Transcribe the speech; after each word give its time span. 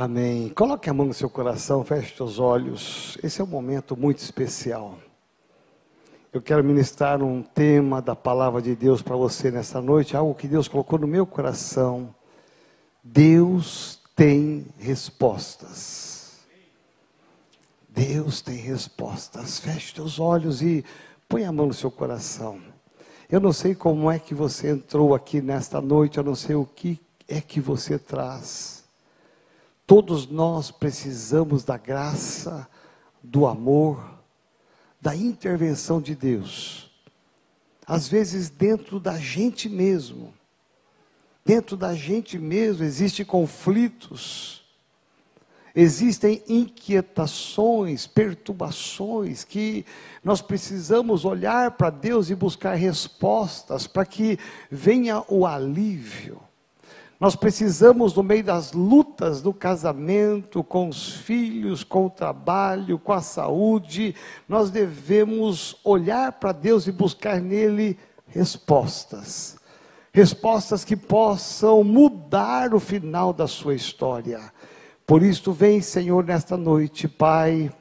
Amém. 0.00 0.50
Coloque 0.50 0.88
a 0.88 0.94
mão 0.94 1.06
no 1.06 1.12
seu 1.12 1.28
coração, 1.28 1.82
feche 1.82 2.14
seus 2.14 2.38
olhos. 2.38 3.18
Esse 3.20 3.40
é 3.40 3.44
um 3.44 3.48
momento 3.48 3.96
muito 3.96 4.18
especial. 4.18 4.96
Eu 6.32 6.40
quero 6.40 6.62
ministrar 6.62 7.20
um 7.20 7.42
tema 7.42 8.00
da 8.00 8.14
palavra 8.14 8.62
de 8.62 8.76
Deus 8.76 9.02
para 9.02 9.16
você 9.16 9.50
nessa 9.50 9.82
noite, 9.82 10.16
algo 10.16 10.36
que 10.36 10.46
Deus 10.46 10.68
colocou 10.68 11.00
no 11.00 11.08
meu 11.08 11.26
coração. 11.26 12.14
Deus 13.02 14.00
tem 14.14 14.66
respostas. 14.78 16.46
Deus 17.88 18.40
tem 18.40 18.54
respostas. 18.54 19.58
Feche 19.58 19.96
seus 19.96 20.20
olhos 20.20 20.62
e 20.62 20.84
põe 21.28 21.44
a 21.44 21.50
mão 21.50 21.66
no 21.66 21.74
seu 21.74 21.90
coração. 21.90 22.60
Eu 23.28 23.40
não 23.40 23.52
sei 23.52 23.74
como 23.74 24.08
é 24.08 24.20
que 24.20 24.32
você 24.32 24.70
entrou 24.70 25.12
aqui 25.12 25.40
nesta 25.40 25.80
noite, 25.80 26.18
eu 26.18 26.24
não 26.24 26.36
sei 26.36 26.54
o 26.54 26.64
que 26.64 27.00
é 27.26 27.40
que 27.40 27.60
você 27.60 27.98
traz. 27.98 28.77
Todos 29.88 30.26
nós 30.26 30.70
precisamos 30.70 31.64
da 31.64 31.78
graça, 31.78 32.68
do 33.22 33.46
amor, 33.46 34.20
da 35.00 35.16
intervenção 35.16 35.98
de 35.98 36.14
Deus. 36.14 36.90
Às 37.86 38.06
vezes, 38.06 38.50
dentro 38.50 39.00
da 39.00 39.16
gente 39.16 39.66
mesmo, 39.66 40.34
dentro 41.42 41.74
da 41.74 41.94
gente 41.94 42.38
mesmo 42.38 42.84
existem 42.84 43.24
conflitos, 43.24 44.62
existem 45.74 46.42
inquietações, 46.46 48.06
perturbações 48.06 49.42
que 49.42 49.86
nós 50.22 50.42
precisamos 50.42 51.24
olhar 51.24 51.70
para 51.78 51.88
Deus 51.88 52.28
e 52.28 52.34
buscar 52.34 52.74
respostas 52.74 53.86
para 53.86 54.04
que 54.04 54.38
venha 54.70 55.24
o 55.28 55.46
alívio. 55.46 56.46
Nós 57.20 57.34
precisamos, 57.34 58.14
no 58.14 58.22
meio 58.22 58.44
das 58.44 58.72
lutas 58.72 59.42
do 59.42 59.52
casamento, 59.52 60.62
com 60.62 60.88
os 60.88 61.14
filhos, 61.14 61.82
com 61.82 62.06
o 62.06 62.10
trabalho, 62.10 62.96
com 62.96 63.12
a 63.12 63.20
saúde, 63.20 64.14
nós 64.48 64.70
devemos 64.70 65.76
olhar 65.82 66.32
para 66.32 66.52
Deus 66.52 66.86
e 66.86 66.92
buscar 66.92 67.40
nele 67.40 67.98
respostas. 68.28 69.56
Respostas 70.12 70.84
que 70.84 70.96
possam 70.96 71.82
mudar 71.82 72.72
o 72.72 72.78
final 72.78 73.32
da 73.32 73.48
sua 73.48 73.74
história. 73.74 74.40
Por 75.04 75.22
isso, 75.22 75.52
vem, 75.52 75.80
Senhor, 75.80 76.24
nesta 76.24 76.56
noite, 76.56 77.08
Pai 77.08 77.72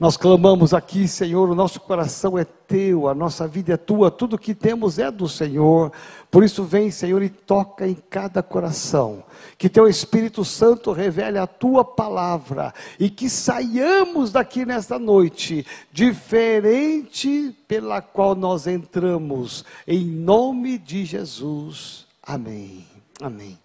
nós 0.00 0.16
clamamos 0.16 0.72
aqui, 0.72 1.08
Senhor, 1.08 1.50
o 1.50 1.56
nosso 1.56 1.80
coração 1.80 2.38
é 2.38 2.44
teu, 2.44 3.08
a 3.08 3.14
nossa 3.14 3.48
vida 3.48 3.72
é 3.72 3.76
tua, 3.76 4.12
tudo 4.12 4.38
que 4.38 4.54
temos 4.54 4.96
é 4.96 5.10
do 5.10 5.28
Senhor. 5.28 5.90
Por 6.30 6.44
isso, 6.44 6.62
vem, 6.62 6.88
Senhor, 6.88 7.20
e 7.20 7.28
toca 7.28 7.84
em 7.84 7.96
cada 8.08 8.40
coração. 8.40 9.24
Que 9.56 9.68
teu 9.68 9.88
Espírito 9.88 10.44
Santo 10.44 10.92
revele 10.92 11.36
a 11.36 11.48
tua 11.48 11.84
palavra 11.84 12.72
e 13.00 13.10
que 13.10 13.28
saiamos 13.28 14.30
daqui 14.30 14.64
nesta 14.64 15.00
noite 15.00 15.66
diferente 15.90 17.56
pela 17.66 18.00
qual 18.00 18.36
nós 18.36 18.68
entramos. 18.68 19.64
Em 19.84 20.04
nome 20.04 20.78
de 20.78 21.04
Jesus. 21.04 22.06
Amém. 22.22 22.86
Amém. 23.20 23.58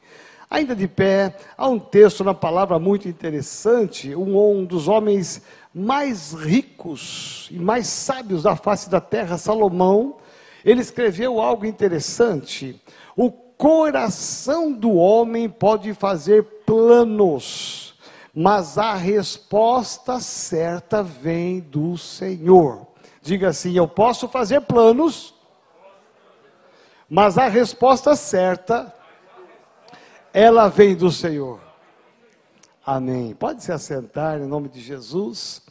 Ainda 0.50 0.75
de 0.75 0.88
pé, 0.88 1.36
há 1.58 1.68
um 1.68 1.80
texto 1.80 2.23
na 2.23 2.34
palavra 2.34 2.78
muito 2.78 3.08
interessante, 3.09 4.16
um, 4.16 4.38
um 4.38 4.64
dos 4.64 4.88
homens 4.88 5.42
mais 5.73 6.33
ricos 6.33 7.47
e 7.52 7.57
mais 7.57 7.88
sábios 7.88 8.43
da 8.43 8.55
face 8.55 8.89
da 8.89 9.02
terra, 9.02 9.38
Salomão, 9.38 10.17
ele 10.63 10.81
escreveu 10.81 11.41
algo 11.41 11.66
interessante. 11.66 12.79
O 13.16 13.31
coração 13.31 14.71
do 14.71 14.94
homem 14.94 15.49
pode 15.49 15.94
fazer 15.94 16.44
planos, 16.66 17.95
mas 18.33 18.77
a 18.77 18.94
resposta 18.94 20.19
certa 20.19 21.01
vem 21.01 21.59
do 21.59 21.97
Senhor. 21.97 22.85
Diga 23.21 23.49
assim: 23.49 23.75
Eu 23.75 23.88
posso 23.88 24.27
fazer 24.27 24.61
planos, 24.61 25.33
mas 27.09 27.38
a 27.38 27.47
resposta 27.47 28.16
certa, 28.16 28.94
ela 30.33 30.67
vem 30.67 30.95
do 30.95 31.09
Senhor. 31.09 31.72
Amém. 32.85 33.33
Pode 33.33 33.63
se 33.63 33.71
assentar 33.71 34.41
em 34.41 34.45
nome 34.45 34.67
de 34.67 34.81
Jesus. 34.81 35.61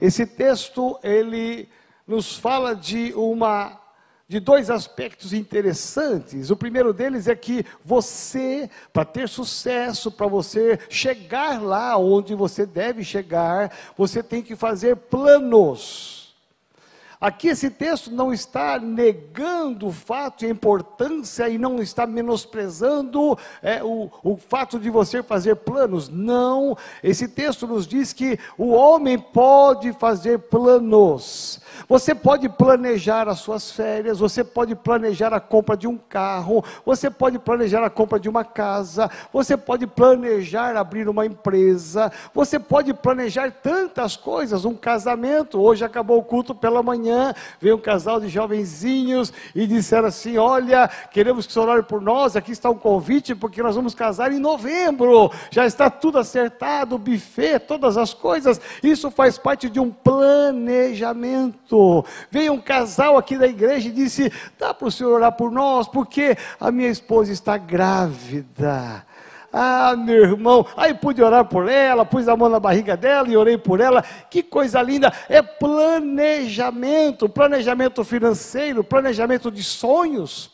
Esse 0.00 0.24
texto 0.24 0.96
ele 1.02 1.68
nos 2.06 2.36
fala 2.36 2.74
de 2.74 3.12
uma 3.14 3.80
de 4.28 4.38
dois 4.40 4.70
aspectos 4.70 5.32
interessantes. 5.32 6.50
O 6.50 6.56
primeiro 6.56 6.92
deles 6.92 7.28
é 7.28 7.34
que 7.34 7.64
você, 7.84 8.68
para 8.92 9.04
ter 9.04 9.28
sucesso, 9.28 10.10
para 10.10 10.26
você 10.26 10.78
chegar 10.88 11.62
lá 11.62 11.96
onde 11.96 12.34
você 12.34 12.66
deve 12.66 13.04
chegar, 13.04 13.72
você 13.96 14.22
tem 14.22 14.42
que 14.42 14.56
fazer 14.56 14.96
planos. 14.96 16.25
Aqui 17.20 17.48
esse 17.48 17.70
texto 17.70 18.10
não 18.10 18.32
está 18.32 18.78
negando 18.78 19.88
o 19.88 19.92
fato 19.92 20.44
e 20.44 20.46
a 20.46 20.50
importância 20.50 21.48
e 21.48 21.56
não 21.56 21.80
está 21.80 22.06
menosprezando 22.06 23.38
é, 23.62 23.82
o, 23.82 24.10
o 24.22 24.36
fato 24.36 24.78
de 24.78 24.90
você 24.90 25.22
fazer 25.22 25.56
planos. 25.56 26.08
Não, 26.08 26.76
esse 27.02 27.26
texto 27.28 27.66
nos 27.66 27.86
diz 27.86 28.12
que 28.12 28.38
o 28.58 28.72
homem 28.72 29.18
pode 29.18 29.92
fazer 29.94 30.38
planos. 30.38 31.60
Você 31.88 32.14
pode 32.14 32.48
planejar 32.48 33.28
as 33.28 33.38
suas 33.38 33.70
férias, 33.70 34.18
você 34.18 34.42
pode 34.42 34.74
planejar 34.74 35.32
a 35.32 35.40
compra 35.40 35.76
de 35.76 35.86
um 35.86 35.96
carro, 35.96 36.64
você 36.84 37.10
pode 37.10 37.38
planejar 37.38 37.84
a 37.84 37.90
compra 37.90 38.18
de 38.18 38.28
uma 38.28 38.44
casa, 38.44 39.10
você 39.32 39.56
pode 39.56 39.86
planejar 39.86 40.76
abrir 40.76 41.08
uma 41.08 41.24
empresa, 41.24 42.10
você 42.34 42.58
pode 42.58 42.92
planejar 42.92 43.50
tantas 43.50 44.16
coisas, 44.16 44.64
um 44.64 44.74
casamento. 44.74 45.60
Hoje 45.60 45.84
acabou 45.84 46.18
o 46.18 46.24
culto 46.24 46.54
pela 46.54 46.82
manhã, 46.82 47.15
veio 47.60 47.76
um 47.76 47.80
casal 47.80 48.20
de 48.20 48.28
jovenzinhos 48.28 49.32
e 49.54 49.66
disseram 49.66 50.08
assim: 50.08 50.36
Olha, 50.36 50.88
queremos 51.10 51.46
que 51.46 51.50
o 51.50 51.54
senhor 51.54 51.68
ore 51.68 51.82
por 51.82 52.00
nós, 52.00 52.36
aqui 52.36 52.52
está 52.52 52.68
um 52.68 52.78
convite, 52.78 53.34
porque 53.34 53.62
nós 53.62 53.76
vamos 53.76 53.94
casar 53.94 54.32
em 54.32 54.38
novembro, 54.38 55.30
já 55.50 55.64
está 55.64 55.88
tudo 55.88 56.18
acertado, 56.18 56.98
buffet, 56.98 57.60
todas 57.60 57.96
as 57.96 58.12
coisas. 58.12 58.60
Isso 58.82 59.10
faz 59.10 59.38
parte 59.38 59.70
de 59.70 59.80
um 59.80 59.90
planejamento. 59.90 62.04
Veio 62.30 62.52
um 62.52 62.60
casal 62.60 63.16
aqui 63.16 63.38
da 63.38 63.46
igreja 63.46 63.88
e 63.88 63.92
disse: 63.92 64.30
dá 64.58 64.74
para 64.74 64.88
o 64.88 64.90
senhor 64.90 65.14
orar 65.14 65.32
por 65.32 65.50
nós, 65.50 65.88
porque 65.88 66.36
a 66.60 66.70
minha 66.70 66.88
esposa 66.88 67.32
está 67.32 67.56
grávida. 67.56 69.05
Ah, 69.58 69.96
meu 69.96 70.22
irmão, 70.22 70.66
aí 70.76 70.92
pude 70.92 71.22
orar 71.22 71.46
por 71.46 71.66
ela, 71.66 72.04
pus 72.04 72.28
a 72.28 72.36
mão 72.36 72.46
na 72.46 72.60
barriga 72.60 72.94
dela 72.94 73.26
e 73.26 73.38
orei 73.38 73.56
por 73.56 73.80
ela. 73.80 74.02
Que 74.28 74.42
coisa 74.42 74.82
linda! 74.82 75.10
É 75.30 75.40
planejamento, 75.40 77.26
planejamento 77.26 78.04
financeiro, 78.04 78.84
planejamento 78.84 79.50
de 79.50 79.62
sonhos. 79.64 80.50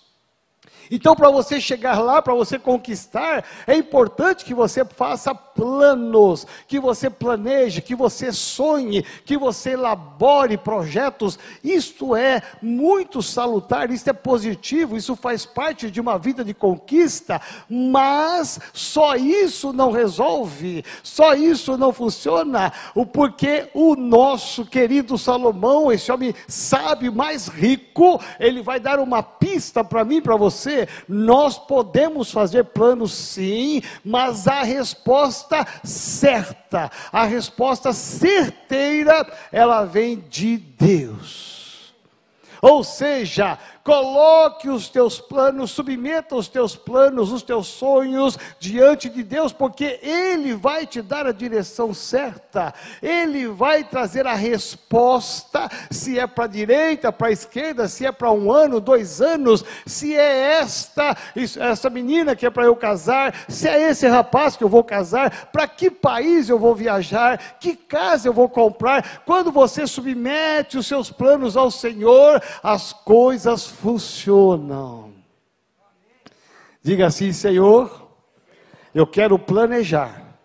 Então, 0.94 1.16
para 1.16 1.30
você 1.30 1.58
chegar 1.58 1.98
lá, 2.00 2.20
para 2.20 2.34
você 2.34 2.58
conquistar, 2.58 3.42
é 3.66 3.74
importante 3.74 4.44
que 4.44 4.52
você 4.52 4.84
faça 4.84 5.34
planos, 5.34 6.46
que 6.68 6.78
você 6.78 7.08
planeje, 7.08 7.80
que 7.80 7.94
você 7.94 8.30
sonhe, 8.30 9.02
que 9.24 9.38
você 9.38 9.70
elabore 9.70 10.58
projetos. 10.58 11.38
Isto 11.64 12.14
é 12.14 12.42
muito 12.60 13.22
salutar, 13.22 13.90
isso 13.90 14.10
é 14.10 14.12
positivo, 14.12 14.94
isso 14.94 15.16
faz 15.16 15.46
parte 15.46 15.90
de 15.90 15.98
uma 15.98 16.18
vida 16.18 16.44
de 16.44 16.52
conquista, 16.52 17.40
mas 17.70 18.60
só 18.74 19.16
isso 19.16 19.72
não 19.72 19.92
resolve, 19.92 20.84
só 21.02 21.32
isso 21.32 21.78
não 21.78 21.90
funciona, 21.94 22.70
o 22.94 23.06
porquê 23.06 23.70
o 23.72 23.96
nosso 23.96 24.66
querido 24.66 25.16
Salomão, 25.16 25.90
esse 25.90 26.12
homem 26.12 26.34
sábio 26.46 27.14
mais 27.14 27.48
rico, 27.48 28.20
ele 28.38 28.60
vai 28.60 28.78
dar 28.78 28.98
uma 28.98 29.22
pista 29.22 29.82
para 29.82 30.04
mim, 30.04 30.20
para 30.20 30.36
você, 30.36 30.81
nós 31.08 31.58
podemos 31.58 32.30
fazer 32.30 32.64
planos 32.64 33.12
sim, 33.12 33.82
mas 34.04 34.46
a 34.46 34.62
resposta 34.62 35.66
certa, 35.82 36.90
a 37.12 37.24
resposta 37.24 37.92
certeira, 37.92 39.26
ela 39.50 39.84
vem 39.84 40.18
de 40.28 40.56
Deus. 40.56 41.92
Ou 42.62 42.84
seja, 42.84 43.58
Coloque 43.84 44.68
os 44.68 44.88
teus 44.88 45.20
planos, 45.20 45.72
submeta 45.72 46.36
os 46.36 46.46
teus 46.46 46.76
planos, 46.76 47.32
os 47.32 47.42
teus 47.42 47.66
sonhos 47.66 48.38
diante 48.60 49.08
de 49.08 49.24
Deus, 49.24 49.52
porque 49.52 49.98
Ele 50.00 50.54
vai 50.54 50.86
te 50.86 51.02
dar 51.02 51.26
a 51.26 51.32
direção 51.32 51.92
certa, 51.92 52.72
Ele 53.02 53.48
vai 53.48 53.82
trazer 53.82 54.24
a 54.24 54.34
resposta, 54.34 55.68
se 55.90 56.16
é 56.16 56.28
para 56.28 56.44
a 56.44 56.48
direita, 56.48 57.10
para 57.10 57.26
a 57.26 57.32
esquerda, 57.32 57.88
se 57.88 58.06
é 58.06 58.12
para 58.12 58.30
um 58.30 58.52
ano, 58.52 58.78
dois 58.78 59.20
anos, 59.20 59.64
se 59.84 60.14
é 60.14 60.60
esta, 60.60 61.16
essa 61.34 61.90
menina 61.90 62.36
que 62.36 62.46
é 62.46 62.50
para 62.50 62.66
eu 62.66 62.76
casar, 62.76 63.34
se 63.48 63.68
é 63.68 63.90
esse 63.90 64.06
rapaz 64.06 64.56
que 64.56 64.62
eu 64.62 64.68
vou 64.68 64.84
casar, 64.84 65.48
para 65.50 65.66
que 65.66 65.90
país 65.90 66.48
eu 66.48 66.58
vou 66.58 66.74
viajar, 66.74 67.58
que 67.58 67.74
casa 67.74 68.28
eu 68.28 68.32
vou 68.32 68.48
comprar. 68.48 69.22
Quando 69.26 69.50
você 69.50 69.88
submete 69.88 70.78
os 70.78 70.86
seus 70.86 71.10
planos 71.10 71.56
ao 71.56 71.68
Senhor, 71.68 72.40
as 72.62 72.92
coisas 72.92 73.71
funcionam. 73.72 75.12
Diga 76.82 77.06
assim, 77.06 77.32
Senhor, 77.32 78.08
eu 78.94 79.06
quero 79.06 79.38
planejar 79.38 80.36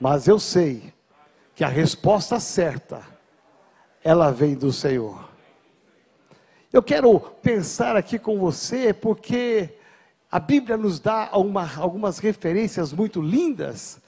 Mas 0.00 0.26
eu 0.26 0.38
sei 0.38 0.92
que 1.54 1.62
a 1.62 1.68
resposta 1.68 2.40
certa, 2.40 3.02
ela 4.02 4.32
vem 4.32 4.54
do 4.54 4.72
Senhor. 4.72 5.28
Eu 6.72 6.82
quero 6.82 7.20
pensar 7.20 7.94
aqui 7.94 8.18
com 8.18 8.36
você, 8.38 8.92
porque 8.92 9.78
a 10.30 10.40
Bíblia 10.40 10.76
nos 10.76 10.98
dá 10.98 11.30
uma, 11.34 11.70
algumas 11.76 12.18
referências 12.18 12.92
muito 12.92 13.20
lindas. 13.20 14.00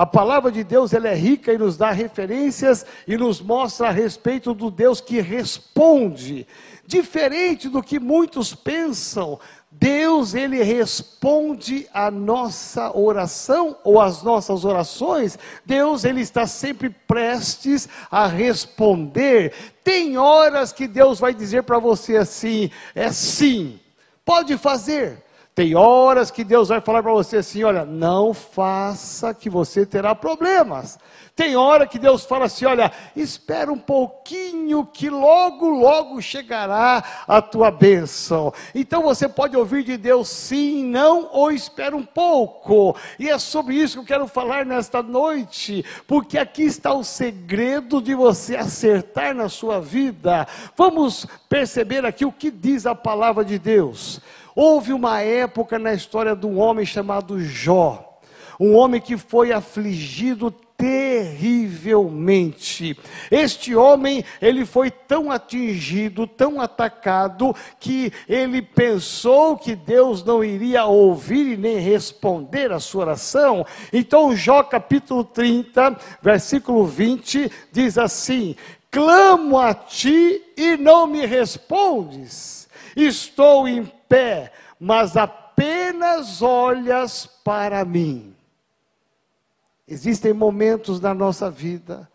A 0.00 0.06
palavra 0.06 0.50
de 0.50 0.64
Deus 0.64 0.94
ela 0.94 1.08
é 1.10 1.14
rica 1.14 1.52
e 1.52 1.58
nos 1.58 1.76
dá 1.76 1.90
referências 1.90 2.86
e 3.06 3.18
nos 3.18 3.38
mostra 3.38 3.88
a 3.88 3.90
respeito 3.90 4.54
do 4.54 4.70
Deus 4.70 4.98
que 4.98 5.20
responde. 5.20 6.46
Diferente 6.86 7.68
do 7.68 7.82
que 7.82 8.00
muitos 8.00 8.54
pensam, 8.54 9.38
Deus 9.70 10.32
ele 10.34 10.62
responde 10.62 11.86
a 11.92 12.10
nossa 12.10 12.96
oração 12.96 13.76
ou 13.84 14.00
as 14.00 14.22
nossas 14.22 14.64
orações. 14.64 15.38
Deus 15.66 16.02
ele 16.02 16.22
está 16.22 16.46
sempre 16.46 16.88
prestes 16.88 17.86
a 18.10 18.26
responder. 18.26 19.52
Tem 19.84 20.16
horas 20.16 20.72
que 20.72 20.88
Deus 20.88 21.20
vai 21.20 21.34
dizer 21.34 21.64
para 21.64 21.78
você 21.78 22.16
assim: 22.16 22.70
é 22.94 23.12
sim, 23.12 23.78
pode 24.24 24.56
fazer. 24.56 25.22
Tem 25.60 25.74
horas 25.74 26.30
que 26.30 26.42
Deus 26.42 26.70
vai 26.70 26.80
falar 26.80 27.02
para 27.02 27.12
você 27.12 27.36
assim: 27.36 27.62
olha, 27.64 27.84
não 27.84 28.32
faça 28.32 29.34
que 29.34 29.50
você 29.50 29.84
terá 29.84 30.14
problemas. 30.14 30.98
Tem 31.36 31.54
hora 31.54 31.86
que 31.86 31.98
Deus 31.98 32.24
fala 32.24 32.46
assim: 32.46 32.64
olha, 32.64 32.90
espera 33.14 33.70
um 33.70 33.76
pouquinho 33.76 34.86
que 34.86 35.10
logo, 35.10 35.68
logo 35.68 36.22
chegará 36.22 37.04
a 37.28 37.42
tua 37.42 37.70
bênção. 37.70 38.54
Então 38.74 39.02
você 39.02 39.28
pode 39.28 39.54
ouvir 39.54 39.82
de 39.82 39.98
Deus 39.98 40.30
sim, 40.30 40.82
não, 40.82 41.28
ou 41.30 41.52
espera 41.52 41.94
um 41.94 42.06
pouco. 42.06 42.96
E 43.18 43.28
é 43.28 43.38
sobre 43.38 43.74
isso 43.74 43.96
que 43.96 44.00
eu 44.00 44.16
quero 44.16 44.26
falar 44.26 44.64
nesta 44.64 45.02
noite, 45.02 45.84
porque 46.06 46.38
aqui 46.38 46.62
está 46.62 46.94
o 46.94 47.04
segredo 47.04 48.00
de 48.00 48.14
você 48.14 48.56
acertar 48.56 49.34
na 49.34 49.50
sua 49.50 49.78
vida. 49.78 50.48
Vamos 50.74 51.26
perceber 51.50 52.06
aqui 52.06 52.24
o 52.24 52.32
que 52.32 52.50
diz 52.50 52.86
a 52.86 52.94
palavra 52.94 53.44
de 53.44 53.58
Deus. 53.58 54.22
Houve 54.54 54.92
uma 54.92 55.20
época 55.20 55.78
na 55.78 55.94
história 55.94 56.34
de 56.34 56.46
um 56.46 56.58
homem 56.58 56.84
chamado 56.84 57.40
Jó, 57.40 58.18
um 58.58 58.74
homem 58.74 59.00
que 59.00 59.16
foi 59.16 59.52
afligido 59.52 60.52
terrivelmente. 60.80 62.98
Este 63.30 63.76
homem, 63.76 64.24
ele 64.40 64.64
foi 64.64 64.90
tão 64.90 65.30
atingido, 65.30 66.26
tão 66.26 66.58
atacado, 66.58 67.54
que 67.78 68.10
ele 68.26 68.62
pensou 68.62 69.58
que 69.58 69.76
Deus 69.76 70.24
não 70.24 70.42
iria 70.42 70.86
ouvir 70.86 71.52
e 71.52 71.56
nem 71.58 71.78
responder 71.78 72.72
a 72.72 72.80
sua 72.80 73.02
oração. 73.02 73.66
Então, 73.92 74.34
Jó 74.34 74.62
capítulo 74.62 75.22
30, 75.22 75.98
versículo 76.22 76.86
20, 76.86 77.52
diz 77.70 77.98
assim: 77.98 78.56
Clamo 78.90 79.58
a 79.58 79.74
ti 79.74 80.42
e 80.56 80.78
não 80.78 81.06
me 81.06 81.26
respondes, 81.26 82.69
estou 82.96 83.68
em 83.68 83.84
pé, 84.08 84.52
mas 84.78 85.16
apenas 85.16 86.42
olhas 86.42 87.26
para 87.44 87.84
mim. 87.84 88.34
Existem 89.86 90.32
momentos 90.32 91.00
na 91.00 91.12
nossa 91.12 91.50
vida, 91.50 92.08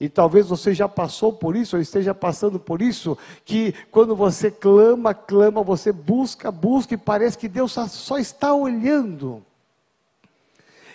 e 0.00 0.08
talvez 0.08 0.48
você 0.48 0.74
já 0.74 0.88
passou 0.88 1.32
por 1.32 1.54
isso, 1.54 1.76
ou 1.76 1.82
esteja 1.82 2.12
passando 2.12 2.58
por 2.58 2.82
isso, 2.82 3.16
que 3.44 3.72
quando 3.92 4.16
você 4.16 4.50
clama, 4.50 5.14
clama, 5.14 5.62
você 5.62 5.92
busca, 5.92 6.50
busca, 6.50 6.94
e 6.94 6.98
parece 6.98 7.38
que 7.38 7.48
Deus 7.48 7.72
só 7.72 8.18
está 8.18 8.52
olhando. 8.52 9.44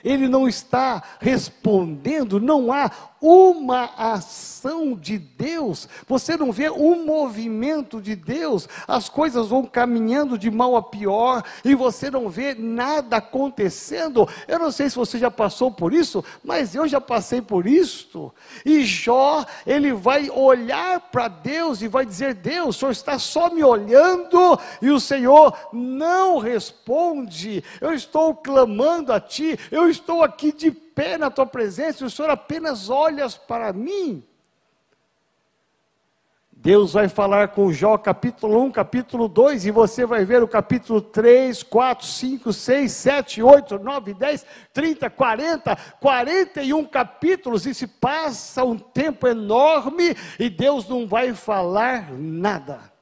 Ele 0.03 0.27
não 0.27 0.47
está 0.47 1.01
respondendo, 1.19 2.39
não 2.39 2.71
há 2.71 2.91
uma 3.21 3.91
ação 3.97 4.95
de 4.95 5.17
Deus, 5.17 5.87
você 6.07 6.37
não 6.37 6.51
vê 6.51 6.69
um 6.69 7.05
movimento 7.05 8.01
de 8.01 8.15
Deus, 8.15 8.67
as 8.87 9.09
coisas 9.09 9.47
vão 9.47 9.65
caminhando 9.65 10.37
de 10.37 10.51
mal 10.51 10.75
a 10.75 10.81
pior 10.81 11.43
e 11.63 11.73
você 11.75 12.11
não 12.11 12.29
vê 12.29 12.53
nada 12.53 13.17
acontecendo. 13.17 14.27
Eu 14.47 14.59
não 14.59 14.71
sei 14.71 14.89
se 14.89 14.95
você 14.95 15.17
já 15.17 15.31
passou 15.31 15.71
por 15.71 15.93
isso, 15.93 16.23
mas 16.43 16.75
eu 16.75 16.87
já 16.87 17.01
passei 17.01 17.41
por 17.41 17.65
isso. 17.65 18.31
E 18.65 18.83
Jó, 18.83 19.45
ele 19.65 19.93
vai 19.93 20.29
olhar 20.29 20.99
para 20.99 21.27
Deus 21.27 21.81
e 21.81 21.87
vai 21.87 22.05
dizer: 22.05 22.35
Deus, 22.35 22.75
o 22.75 22.79
Senhor 22.79 22.91
está 22.91 23.19
só 23.19 23.49
me 23.49 23.63
olhando 23.63 24.59
e 24.81 24.89
o 24.89 24.99
Senhor 24.99 25.53
não 25.73 26.37
responde. 26.37 27.63
Eu 27.81 27.93
estou 27.93 28.35
clamando 28.35 29.11
a 29.11 29.19
Ti, 29.19 29.57
eu 29.71 29.89
estou 29.89 30.23
aqui 30.23 30.51
de 30.51 30.86
pé 30.97 31.15
na 31.15 31.29
tua 31.29 31.45
presença 31.45 32.03
e 32.03 32.07
o 32.07 32.09
Senhor 32.09 32.31
apenas 32.31 32.89
olha 32.89 33.29
para 33.47 33.71
mim. 33.71 34.23
Deus 36.51 36.93
vai 36.93 37.07
falar 37.07 37.49
com 37.49 37.71
Jó 37.71 37.99
capítulo 37.99 38.63
1, 38.63 38.71
capítulo 38.71 39.27
2, 39.27 39.67
e 39.67 39.71
você 39.71 40.07
vai 40.07 40.25
ver 40.25 40.41
o 40.41 40.47
capítulo 40.47 40.99
3, 40.99 41.61
4, 41.61 42.07
5, 42.07 42.51
6, 42.51 42.91
7, 42.91 43.43
8, 43.43 43.77
9, 43.77 44.13
10, 44.15 44.45
30, 44.73 45.07
40, 45.11 45.75
41 45.99 46.85
capítulos, 46.85 47.67
e 47.67 47.75
se 47.75 47.85
passa 47.85 48.63
um 48.63 48.75
tempo 48.75 49.27
enorme 49.27 50.15
e 50.39 50.49
Deus 50.49 50.89
não 50.89 51.07
vai 51.07 51.31
falar 51.35 52.11
nada. 52.11 52.96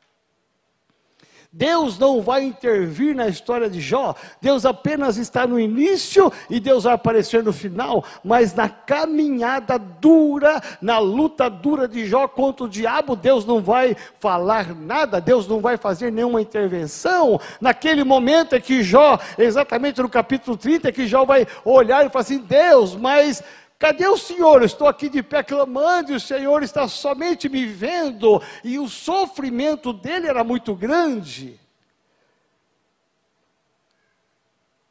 Deus 1.58 1.98
não 1.98 2.22
vai 2.22 2.44
intervir 2.44 3.16
na 3.16 3.30
história 3.30 3.70
de 3.70 3.80
Jó, 3.80 4.14
Deus 4.42 4.66
apenas 4.66 5.16
está 5.16 5.48
no 5.48 5.58
início 5.58 6.30
e 6.50 6.60
Deus 6.60 6.84
vai 6.84 6.94
aparecer 6.94 7.42
no 7.42 7.54
final, 7.54 8.04
mas 8.22 8.54
na 8.54 8.68
caminhada 8.68 9.80
dura, 9.80 10.62
na 10.82 11.00
luta 11.00 11.50
dura 11.50 11.88
de 11.88 12.06
Jó 12.08 12.28
contra 12.28 12.66
o 12.66 12.70
diabo, 12.70 13.16
Deus 13.16 13.46
não 13.46 13.62
vai 13.62 13.96
falar 14.20 14.76
nada, 14.76 15.22
Deus 15.22 15.48
não 15.48 15.62
vai 15.62 15.78
fazer 15.78 16.12
nenhuma 16.12 16.42
intervenção. 16.42 17.40
Naquele 17.62 18.04
momento 18.04 18.54
é 18.54 18.60
que 18.60 18.84
Jó, 18.84 19.18
exatamente 19.38 20.02
no 20.02 20.10
capítulo 20.10 20.58
30, 20.58 20.90
é 20.90 20.92
que 20.92 21.08
Jó 21.08 21.24
vai 21.24 21.48
olhar 21.64 22.06
e 22.06 22.10
falar 22.10 22.24
assim: 22.24 22.40
Deus, 22.40 22.98
mas 22.98 23.42
Cadê 23.78 24.08
o 24.08 24.18
Senhor? 24.18 24.62
Eu 24.62 24.66
estou 24.66 24.88
aqui 24.88 25.10
de 25.10 25.22
pé 25.22 25.44
clamando 25.44 26.12
e 26.12 26.16
o 26.16 26.20
Senhor 26.20 26.64
está 26.64 26.88
somente 26.88 27.50
me 27.50 27.66
vendo. 27.66 28.42
E 28.64 28.80
o 28.80 28.88
sofrimento 28.88 29.92
dele 29.92 30.28
era 30.28 30.44
muito 30.44 30.74
grande. 30.74 31.60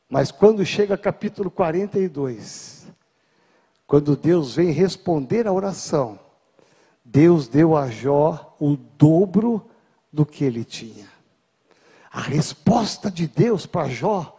Mas 0.09 0.31
quando 0.31 0.65
chega 0.65 0.99
capítulo 0.99 1.51
42, 1.51 2.87
quando 3.87 4.17
Deus 4.17 4.55
vem 4.57 4.71
responder 4.71 5.47
a 5.47 5.53
oração, 5.53 6.21
Deus 7.05 7.49
deu 7.49 7.77
a 7.77 7.91
Jó 7.91 8.57
o 8.61 8.77
dobro 8.77 9.69
do 10.13 10.25
que 10.25 10.45
ele 10.45 10.65
tinha. 10.65 11.09
A 12.11 12.21
resposta 12.21 13.11
de 13.11 13.27
Deus 13.27 13.67
para 13.67 13.89
Jó 13.89 14.34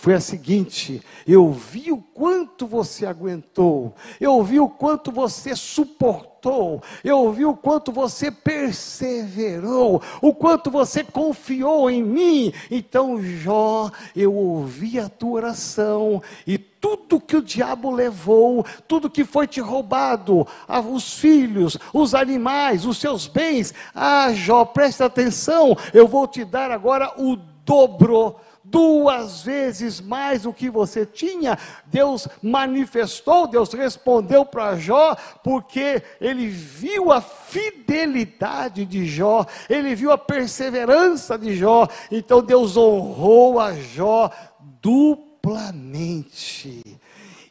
foi 0.00 0.14
a 0.14 0.20
seguinte: 0.20 1.02
eu 1.26 1.52
vi 1.52 1.92
o 1.92 1.98
quanto 1.98 2.66
você 2.66 3.04
aguentou, 3.04 3.94
eu 4.18 4.42
vi 4.42 4.58
o 4.58 4.68
quanto 4.68 5.12
você 5.12 5.54
suportou, 5.54 6.82
eu 7.04 7.30
vi 7.30 7.44
o 7.44 7.54
quanto 7.54 7.92
você 7.92 8.30
perseverou, 8.30 10.00
o 10.22 10.34
quanto 10.34 10.70
você 10.70 11.04
confiou 11.04 11.90
em 11.90 12.02
mim. 12.02 12.50
Então, 12.70 13.22
Jó, 13.22 13.90
eu 14.16 14.34
ouvi 14.34 14.98
a 14.98 15.06
tua 15.06 15.32
oração 15.32 16.22
e 16.46 16.56
tudo 16.56 17.20
que 17.20 17.36
o 17.36 17.42
diabo 17.42 17.90
levou, 17.90 18.64
tudo 18.88 19.10
que 19.10 19.22
foi 19.22 19.46
te 19.46 19.60
roubado, 19.60 20.46
os 20.90 21.18
filhos, 21.18 21.76
os 21.92 22.14
animais, 22.14 22.86
os 22.86 22.96
seus 22.96 23.26
bens, 23.26 23.74
ah, 23.94 24.32
Jó, 24.32 24.64
presta 24.64 25.04
atenção, 25.04 25.76
eu 25.92 26.08
vou 26.08 26.26
te 26.26 26.42
dar 26.42 26.70
agora 26.70 27.12
o 27.18 27.36
dobro 27.66 28.36
duas 28.70 29.42
vezes 29.42 30.00
mais 30.00 30.46
o 30.46 30.52
que 30.52 30.70
você 30.70 31.04
tinha. 31.04 31.58
Deus 31.86 32.28
manifestou, 32.42 33.46
Deus 33.46 33.72
respondeu 33.72 34.46
para 34.46 34.76
Jó, 34.76 35.16
porque 35.42 36.02
ele 36.20 36.48
viu 36.48 37.10
a 37.10 37.20
fidelidade 37.20 38.86
de 38.86 39.06
Jó, 39.06 39.44
ele 39.68 39.94
viu 39.94 40.12
a 40.12 40.18
perseverança 40.18 41.36
de 41.36 41.56
Jó, 41.56 41.88
então 42.10 42.42
Deus 42.42 42.76
honrou 42.76 43.58
a 43.58 43.74
Jó 43.74 44.30
duplamente. 44.80 46.82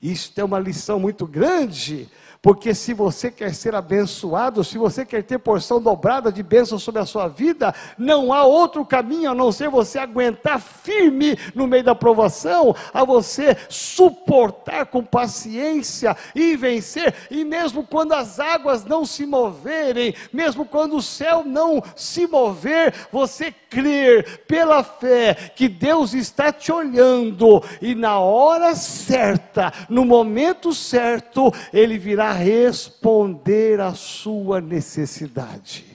Isto 0.02 0.40
é 0.40 0.44
uma 0.44 0.60
lição 0.60 1.00
muito 1.00 1.28
grande 1.28 2.10
porque 2.42 2.74
se 2.74 2.94
você 2.94 3.30
quer 3.30 3.54
ser 3.54 3.76
abençoado, 3.76 4.64
se 4.64 4.78
você 4.78 5.06
quer 5.06 5.24
ter 5.24 5.40
porção 5.40 5.82
dobrada 5.82 6.32
de 6.32 6.42
bênção 6.42 6.80
sobre 6.80 7.02
a 7.02 7.06
sua 7.06 7.28
vida, 7.28 7.74
não 7.98 8.32
há 8.32 8.46
outro 8.46 8.86
caminho 8.86 9.32
a 9.32 9.36
não 9.36 9.52
ser 9.52 9.70
você 9.70 10.00
aguentar 10.00 10.60
firme 10.60 11.38
no 11.54 11.68
meio 11.68 11.84
da 11.84 11.94
provação, 11.94 12.74
a 12.94 13.04
você 13.04 13.58
suportar 13.68 14.86
com 14.86 15.04
paciência 15.04 16.16
e 16.34 16.56
vencer, 16.56 17.14
e 17.30 17.44
mesmo 17.44 17.86
quando 17.86 18.14
as 18.14 18.40
águas 18.40 18.86
não 18.86 19.06
se 19.06 19.26
moverem, 19.26 20.16
mesmo 20.32 20.66
quando 20.66 20.96
o 20.96 21.02
céu 21.02 21.44
não 21.46 21.84
se 21.96 22.26
mover, 22.26 22.94
você 23.12 23.52
crer 23.52 24.46
pela 24.48 24.84
fé 24.84 25.34
que 25.56 25.68
Deus 25.68 26.14
está 26.14 26.52
te 26.52 26.72
olhando 26.72 27.62
e 27.82 27.94
na 27.94 28.20
hora 28.20 28.76
certa 28.76 29.72
no 29.90 30.06
momento 30.06 30.74
certo, 30.74 31.54
Ele 31.74 31.98
virá 31.98 32.29
responder 32.32 33.80
à 33.80 33.94
sua 33.94 34.62
necessidade. 34.62 35.86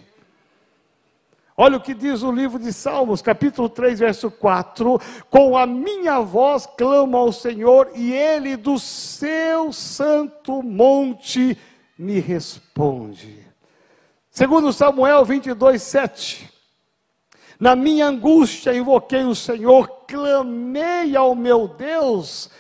Olha 1.56 1.76
o 1.76 1.80
que 1.80 1.94
diz 1.94 2.22
o 2.22 2.32
livro 2.32 2.58
de 2.58 2.72
Salmos, 2.72 3.22
capítulo 3.22 3.68
3, 3.68 4.00
verso 4.00 4.28
4: 4.28 5.00
Com 5.30 5.56
a 5.56 5.64
minha 5.64 6.18
voz 6.20 6.66
clamo 6.66 7.16
ao 7.16 7.32
Senhor, 7.32 7.92
e 7.94 8.12
Ele 8.12 8.56
do 8.56 8.76
seu 8.78 9.72
santo 9.72 10.62
monte 10.62 11.56
me 11.96 12.18
responde. 12.18 13.46
Segundo 14.30 14.72
Samuel 14.72 15.24
22, 15.24 15.80
7. 15.80 16.50
Na 17.60 17.76
minha 17.76 18.06
angústia 18.06 18.74
invoquei 18.74 19.22
o 19.22 19.34
Senhor, 19.34 19.86
clamei 20.08 21.14
ao 21.14 21.36
meu 21.36 21.68
Deus, 21.68 22.50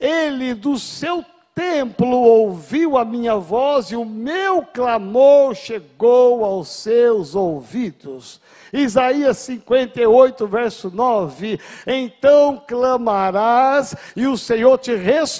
Ele 0.00 0.54
do 0.54 0.76
seu 0.76 1.24
templo 1.54 2.16
ouviu 2.16 2.98
a 2.98 3.04
minha 3.04 3.36
voz 3.36 3.92
e 3.92 3.96
o 3.96 4.04
meu 4.04 4.62
clamor 4.62 5.54
chegou 5.54 6.44
aos 6.44 6.68
seus 6.68 7.34
ouvidos. 7.36 8.40
Isaías 8.72 9.38
58, 9.38 10.46
verso 10.48 10.90
9: 10.92 11.60
Então 11.86 12.60
clamarás 12.66 13.94
e 14.16 14.26
o 14.26 14.36
Senhor 14.36 14.78
te 14.78 14.96
responderá. 14.96 15.36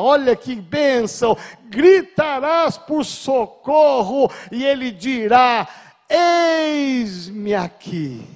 Olha 0.00 0.36
que 0.36 0.54
bênção! 0.54 1.36
Gritarás 1.68 2.78
por 2.78 3.04
socorro 3.04 4.30
e 4.52 4.64
ele 4.64 4.92
dirá: 4.92 5.66
Eis-me 6.08 7.52
aqui. 7.54 8.33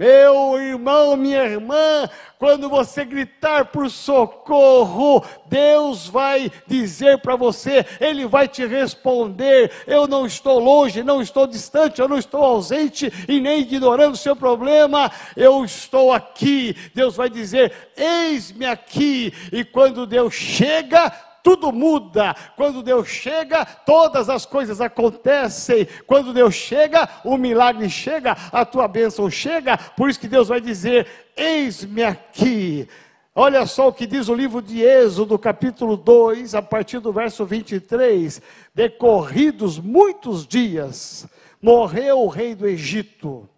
Meu 0.00 0.58
irmão, 0.58 1.14
minha 1.14 1.44
irmã, 1.44 2.08
quando 2.38 2.70
você 2.70 3.04
gritar 3.04 3.66
por 3.66 3.90
socorro, 3.90 5.22
Deus 5.44 6.08
vai 6.08 6.50
dizer 6.66 7.20
para 7.20 7.36
você, 7.36 7.84
Ele 8.00 8.26
vai 8.26 8.48
te 8.48 8.64
responder: 8.64 9.70
Eu 9.86 10.08
não 10.08 10.24
estou 10.24 10.58
longe, 10.58 11.02
não 11.02 11.20
estou 11.20 11.46
distante, 11.46 12.00
eu 12.00 12.08
não 12.08 12.16
estou 12.16 12.42
ausente 12.42 13.12
e 13.28 13.40
nem 13.40 13.60
ignorando 13.60 14.14
o 14.14 14.16
seu 14.16 14.34
problema, 14.34 15.12
eu 15.36 15.62
estou 15.66 16.14
aqui. 16.14 16.74
Deus 16.94 17.14
vai 17.14 17.28
dizer: 17.28 17.70
Eis-me 17.94 18.64
aqui. 18.64 19.34
E 19.52 19.62
quando 19.62 20.06
Deus 20.06 20.32
chega, 20.32 21.12
tudo 21.42 21.72
muda. 21.72 22.34
Quando 22.56 22.82
Deus 22.82 23.08
chega, 23.08 23.64
todas 23.64 24.28
as 24.28 24.46
coisas 24.46 24.80
acontecem. 24.80 25.86
Quando 26.06 26.32
Deus 26.32 26.54
chega, 26.54 27.08
o 27.24 27.36
milagre 27.36 27.88
chega, 27.88 28.36
a 28.52 28.64
tua 28.64 28.86
bênção 28.88 29.30
chega. 29.30 29.76
Por 29.76 30.08
isso 30.08 30.20
que 30.20 30.28
Deus 30.28 30.48
vai 30.48 30.60
dizer: 30.60 31.06
Eis-me 31.36 32.02
aqui. 32.02 32.88
Olha 33.34 33.64
só 33.64 33.88
o 33.88 33.92
que 33.92 34.06
diz 34.06 34.28
o 34.28 34.34
livro 34.34 34.60
de 34.60 34.82
Êxodo, 34.82 35.38
capítulo 35.38 35.96
2, 35.96 36.54
a 36.54 36.60
partir 36.60 36.98
do 36.98 37.12
verso 37.12 37.44
23. 37.44 38.42
Decorridos 38.74 39.78
muitos 39.78 40.46
dias, 40.46 41.28
morreu 41.62 42.20
o 42.20 42.28
rei 42.28 42.54
do 42.54 42.66
Egito. 42.66 43.48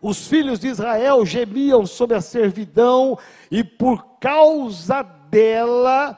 Os 0.00 0.28
filhos 0.28 0.60
de 0.60 0.68
Israel 0.68 1.24
gemiam 1.24 1.86
sob 1.86 2.14
a 2.14 2.20
servidão, 2.20 3.18
e 3.50 3.64
por 3.64 4.18
causa 4.20 5.02
dela, 5.02 6.16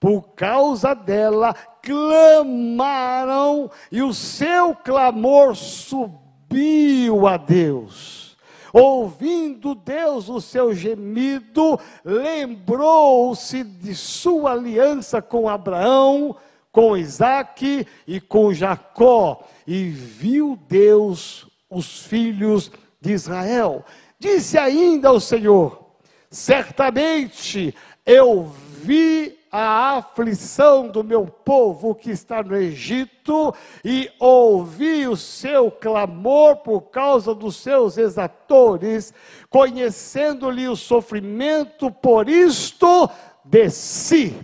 por 0.00 0.34
causa 0.34 0.94
dela, 0.94 1.54
clamaram 1.82 3.70
e 3.90 4.02
o 4.02 4.14
seu 4.14 4.74
clamor 4.74 5.56
subiu 5.56 7.26
a 7.26 7.36
Deus. 7.36 8.36
Ouvindo 8.72 9.74
Deus 9.74 10.28
o 10.28 10.40
seu 10.40 10.74
gemido, 10.74 11.80
lembrou-se 12.04 13.64
de 13.64 13.94
sua 13.94 14.52
aliança 14.52 15.22
com 15.22 15.48
Abraão, 15.48 16.36
com 16.70 16.96
Isaac 16.96 17.86
e 18.06 18.20
com 18.20 18.52
Jacó, 18.52 19.42
e 19.66 19.88
viu 19.88 20.58
Deus 20.68 21.46
os 21.68 22.02
filhos 22.02 22.70
de 23.00 23.12
Israel. 23.12 23.84
Disse 24.18 24.58
ainda 24.58 25.08
ao 25.08 25.18
Senhor: 25.18 25.96
Certamente 26.30 27.74
eu 28.04 28.44
vi 28.82 29.37
a 29.50 29.96
aflição 29.96 30.88
do 30.88 31.02
meu 31.02 31.26
povo 31.26 31.94
que 31.94 32.10
está 32.10 32.42
no 32.42 32.56
Egito 32.56 33.54
e 33.84 34.10
ouvi 34.18 35.06
o 35.06 35.16
seu 35.16 35.70
clamor 35.70 36.56
por 36.56 36.82
causa 36.82 37.34
dos 37.34 37.56
seus 37.56 37.96
exatores, 37.96 39.12
conhecendo-lhe 39.48 40.68
o 40.68 40.76
sofrimento, 40.76 41.90
por 41.90 42.28
isto 42.28 43.08
desci, 43.44 44.34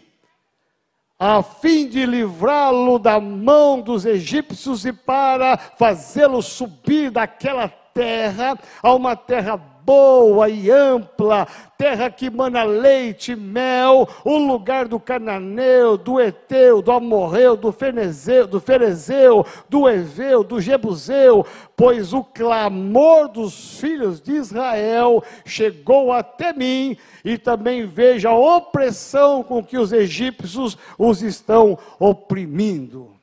a 1.19 1.43
fim 1.43 1.89
de 1.89 2.05
livrá-lo 2.07 2.99
da 2.99 3.21
mão 3.21 3.81
dos 3.81 4.05
egípcios 4.05 4.85
e 4.85 4.93
para 4.93 5.57
fazê-lo 5.57 6.43
subir 6.43 7.11
daquela 7.11 7.69
terra 7.69 8.59
a 8.83 8.93
uma 8.93 9.15
terra 9.15 9.57
boa 9.85 10.49
e 10.49 10.71
ampla, 10.71 11.47
terra 11.77 12.11
que 12.11 12.31
mana 12.31 12.65
leite 12.65 13.33
e 13.33 13.37
mel, 13.37 14.09
o 14.25 14.39
lugar 14.39 14.89
do 14.89 14.99
cananeu, 14.99 15.97
do 15.97 16.21
eteu, 16.21 16.81
do 16.81 16.91
amorreu, 16.91 17.57
do 17.57 17.71
fenezeu, 17.71 18.47
do 18.47 18.61
ferezeu, 18.61 19.45
do 19.69 19.89
eveu, 19.89 20.43
do 20.43 20.61
jebuseu, 20.61 21.47
pois 21.77 22.13
o 22.13 22.25
clamor 22.25 23.29
dos 23.29 23.79
filhos 23.79 24.21
de 24.21 24.33
Israel 24.33 25.23
chegou 25.45 26.13
até 26.13 26.53
mim, 26.53 26.97
e 27.25 27.37
também 27.37 27.87
veja 27.87 28.31
a 28.31 28.39
opressão 28.39 29.43
com 29.43 29.63
que 29.63 29.77
os 29.77 29.93
egípcios 29.93 30.79
os 30.99 31.23
estão 31.23 31.79
oprimindo. 31.99 33.14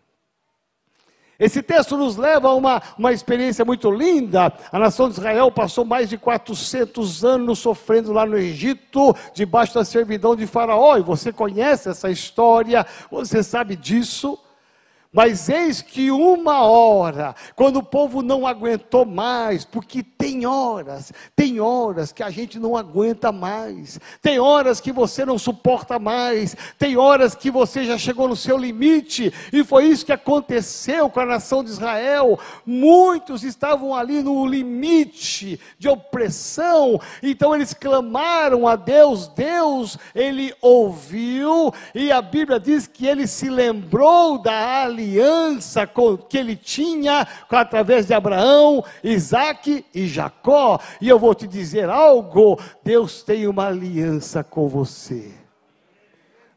Esse 1.41 1.63
texto 1.63 1.97
nos 1.97 2.17
leva 2.17 2.49
a 2.49 2.53
uma, 2.53 2.79
uma 2.99 3.11
experiência 3.11 3.65
muito 3.65 3.89
linda. 3.89 4.53
A 4.71 4.77
nação 4.77 5.09
de 5.09 5.15
Israel 5.15 5.51
passou 5.51 5.83
mais 5.83 6.07
de 6.07 6.15
400 6.15 7.25
anos 7.25 7.57
sofrendo 7.57 8.13
lá 8.13 8.27
no 8.27 8.37
Egito, 8.37 9.15
debaixo 9.33 9.73
da 9.73 9.83
servidão 9.83 10.35
de 10.35 10.45
Faraó. 10.45 10.97
E 10.97 11.01
você 11.01 11.33
conhece 11.33 11.89
essa 11.89 12.11
história, 12.11 12.85
você 13.09 13.41
sabe 13.41 13.75
disso. 13.75 14.37
Mas 15.13 15.49
eis 15.49 15.81
que 15.81 16.09
uma 16.09 16.61
hora, 16.61 17.35
quando 17.53 17.79
o 17.79 17.83
povo 17.83 18.21
não 18.21 18.47
aguentou 18.47 19.05
mais, 19.05 19.65
porque 19.65 20.01
tem 20.01 20.45
horas, 20.45 21.11
tem 21.35 21.59
horas 21.59 22.13
que 22.13 22.23
a 22.23 22.29
gente 22.29 22.57
não 22.57 22.77
aguenta 22.77 23.29
mais, 23.29 23.99
tem 24.21 24.39
horas 24.39 24.79
que 24.79 24.89
você 24.89 25.25
não 25.25 25.37
suporta 25.37 25.99
mais, 25.99 26.55
tem 26.79 26.95
horas 26.95 27.35
que 27.35 27.51
você 27.51 27.83
já 27.83 27.97
chegou 27.97 28.29
no 28.29 28.37
seu 28.37 28.57
limite, 28.57 29.33
e 29.51 29.65
foi 29.65 29.87
isso 29.87 30.05
que 30.05 30.13
aconteceu 30.13 31.09
com 31.09 31.19
a 31.19 31.25
nação 31.25 31.61
de 31.61 31.71
Israel. 31.71 32.39
Muitos 32.65 33.43
estavam 33.43 33.93
ali 33.93 34.23
no 34.23 34.45
limite 34.45 35.59
de 35.77 35.89
opressão, 35.89 36.97
então 37.21 37.53
eles 37.53 37.73
clamaram 37.73 38.65
a 38.65 38.77
Deus, 38.77 39.27
Deus, 39.27 39.97
ele 40.15 40.55
ouviu, 40.61 41.73
e 41.93 42.13
a 42.13 42.21
Bíblia 42.21 42.61
diz 42.61 42.87
que 42.87 43.05
ele 43.05 43.27
se 43.27 43.49
lembrou 43.49 44.37
da 44.37 44.83
aliança 44.83 45.00
aliança 45.01 45.89
que 46.29 46.37
ele 46.37 46.55
tinha 46.55 47.27
através 47.49 48.05
de 48.05 48.13
Abraão, 48.13 48.83
Isaac 49.03 49.83
e 49.93 50.07
Jacó. 50.07 50.79
E 51.01 51.09
eu 51.09 51.17
vou 51.17 51.33
te 51.33 51.47
dizer 51.47 51.89
algo: 51.89 52.59
Deus 52.83 53.23
tem 53.23 53.47
uma 53.47 53.67
aliança 53.67 54.43
com 54.43 54.67
você 54.67 55.40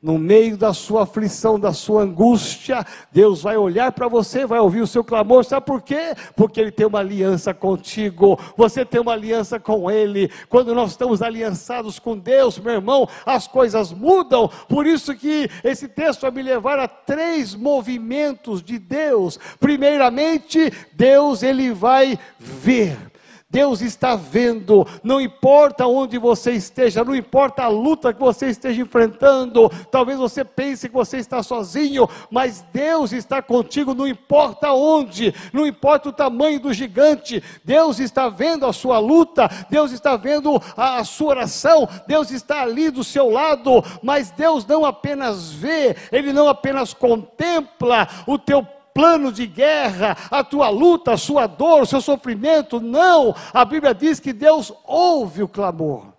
no 0.04 0.18
meio 0.18 0.54
da 0.54 0.74
sua 0.74 1.04
aflição, 1.04 1.58
da 1.58 1.72
sua 1.72 2.02
angústia, 2.02 2.84
Deus 3.10 3.40
vai 3.40 3.56
olhar 3.56 3.90
para 3.90 4.06
você, 4.06 4.44
vai 4.44 4.60
ouvir 4.60 4.82
o 4.82 4.86
seu 4.86 5.02
clamor, 5.02 5.46
sabe 5.46 5.64
por 5.64 5.80
quê? 5.80 6.14
Porque 6.36 6.60
Ele 6.60 6.70
tem 6.70 6.84
uma 6.84 6.98
aliança 6.98 7.54
contigo, 7.54 8.38
você 8.54 8.84
tem 8.84 9.00
uma 9.00 9.14
aliança 9.14 9.58
com 9.58 9.90
Ele. 9.90 10.30
Quando 10.50 10.74
nós 10.74 10.90
estamos 10.90 11.22
aliançados 11.22 11.98
com 11.98 12.18
Deus, 12.18 12.58
meu 12.58 12.74
irmão, 12.74 13.08
as 13.24 13.48
coisas 13.48 13.94
mudam. 13.94 14.46
Por 14.68 14.86
isso 14.86 15.14
que 15.14 15.48
esse 15.64 15.88
texto 15.88 16.20
vai 16.20 16.32
me 16.32 16.42
levar 16.42 16.78
a 16.78 16.86
três 16.86 17.54
movimentos 17.54 18.62
de 18.62 18.78
Deus. 18.78 19.38
Primeiramente, 19.58 20.70
Deus 20.92 21.42
ele 21.42 21.72
vai 21.72 22.18
ver. 22.38 23.13
Deus 23.54 23.80
está 23.82 24.16
vendo, 24.16 24.84
não 25.00 25.20
importa 25.20 25.86
onde 25.86 26.18
você 26.18 26.50
esteja, 26.50 27.04
não 27.04 27.14
importa 27.14 27.62
a 27.62 27.68
luta 27.68 28.12
que 28.12 28.18
você 28.18 28.48
esteja 28.48 28.82
enfrentando, 28.82 29.70
talvez 29.92 30.18
você 30.18 30.44
pense 30.44 30.88
que 30.88 30.94
você 30.94 31.18
está 31.18 31.40
sozinho, 31.40 32.08
mas 32.32 32.66
Deus 32.72 33.12
está 33.12 33.40
contigo, 33.40 33.94
não 33.94 34.08
importa 34.08 34.72
onde, 34.72 35.32
não 35.52 35.64
importa 35.64 36.08
o 36.08 36.12
tamanho 36.12 36.58
do 36.58 36.72
gigante, 36.72 37.40
Deus 37.64 38.00
está 38.00 38.28
vendo 38.28 38.66
a 38.66 38.72
sua 38.72 38.98
luta, 38.98 39.48
Deus 39.70 39.92
está 39.92 40.16
vendo 40.16 40.60
a, 40.76 40.96
a 40.96 41.04
sua 41.04 41.28
oração, 41.28 41.88
Deus 42.08 42.32
está 42.32 42.60
ali 42.60 42.90
do 42.90 43.04
seu 43.04 43.30
lado, 43.30 43.84
mas 44.02 44.32
Deus 44.32 44.66
não 44.66 44.84
apenas 44.84 45.52
vê, 45.52 45.94
Ele 46.10 46.32
não 46.32 46.48
apenas 46.48 46.92
contempla 46.92 48.08
o 48.26 48.36
teu 48.36 48.66
plano 48.94 49.32
de 49.32 49.46
guerra, 49.46 50.16
a 50.30 50.44
tua 50.44 50.70
luta, 50.70 51.12
a 51.12 51.16
sua 51.16 51.48
dor, 51.48 51.82
o 51.82 51.86
seu 51.86 52.00
sofrimento. 52.00 52.80
Não! 52.80 53.34
A 53.52 53.64
Bíblia 53.64 53.92
diz 53.92 54.20
que 54.20 54.32
Deus 54.32 54.72
ouve 54.84 55.42
o 55.42 55.48
clamor. 55.48 56.14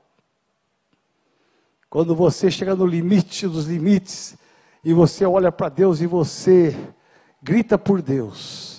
Quando 1.90 2.14
você 2.14 2.52
chega 2.52 2.76
no 2.76 2.86
limite 2.86 3.48
dos 3.48 3.68
limites 3.68 4.38
e 4.84 4.92
você 4.92 5.26
olha 5.26 5.52
para 5.52 5.70
Deus 5.70 6.02
e 6.02 6.06
você 6.06 6.78
grita 7.42 7.78
por 7.78 8.02
Deus 8.02 8.75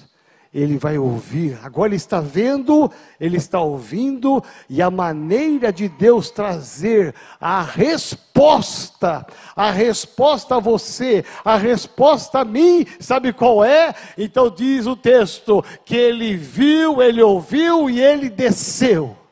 ele 0.56 0.78
vai 0.78 0.96
ouvir. 0.96 1.58
Agora 1.62 1.90
ele 1.90 1.96
está 1.96 2.18
vendo, 2.18 2.90
ele 3.20 3.36
está 3.36 3.60
ouvindo, 3.60 4.42
e 4.70 4.80
a 4.80 4.90
maneira 4.90 5.70
de 5.70 5.86
Deus 5.86 6.30
trazer 6.30 7.14
a 7.38 7.60
resposta, 7.60 9.26
a 9.54 9.70
resposta 9.70 10.56
a 10.56 10.58
você, 10.58 11.22
a 11.44 11.56
resposta 11.58 12.38
a 12.38 12.44
mim, 12.44 12.86
sabe 12.98 13.34
qual 13.34 13.62
é? 13.62 13.94
Então 14.16 14.48
diz 14.48 14.86
o 14.86 14.96
texto 14.96 15.62
que 15.84 15.94
ele 15.94 16.34
viu, 16.36 17.02
ele 17.02 17.22
ouviu 17.22 17.90
e 17.90 18.00
ele 18.00 18.30
desceu. 18.30 19.25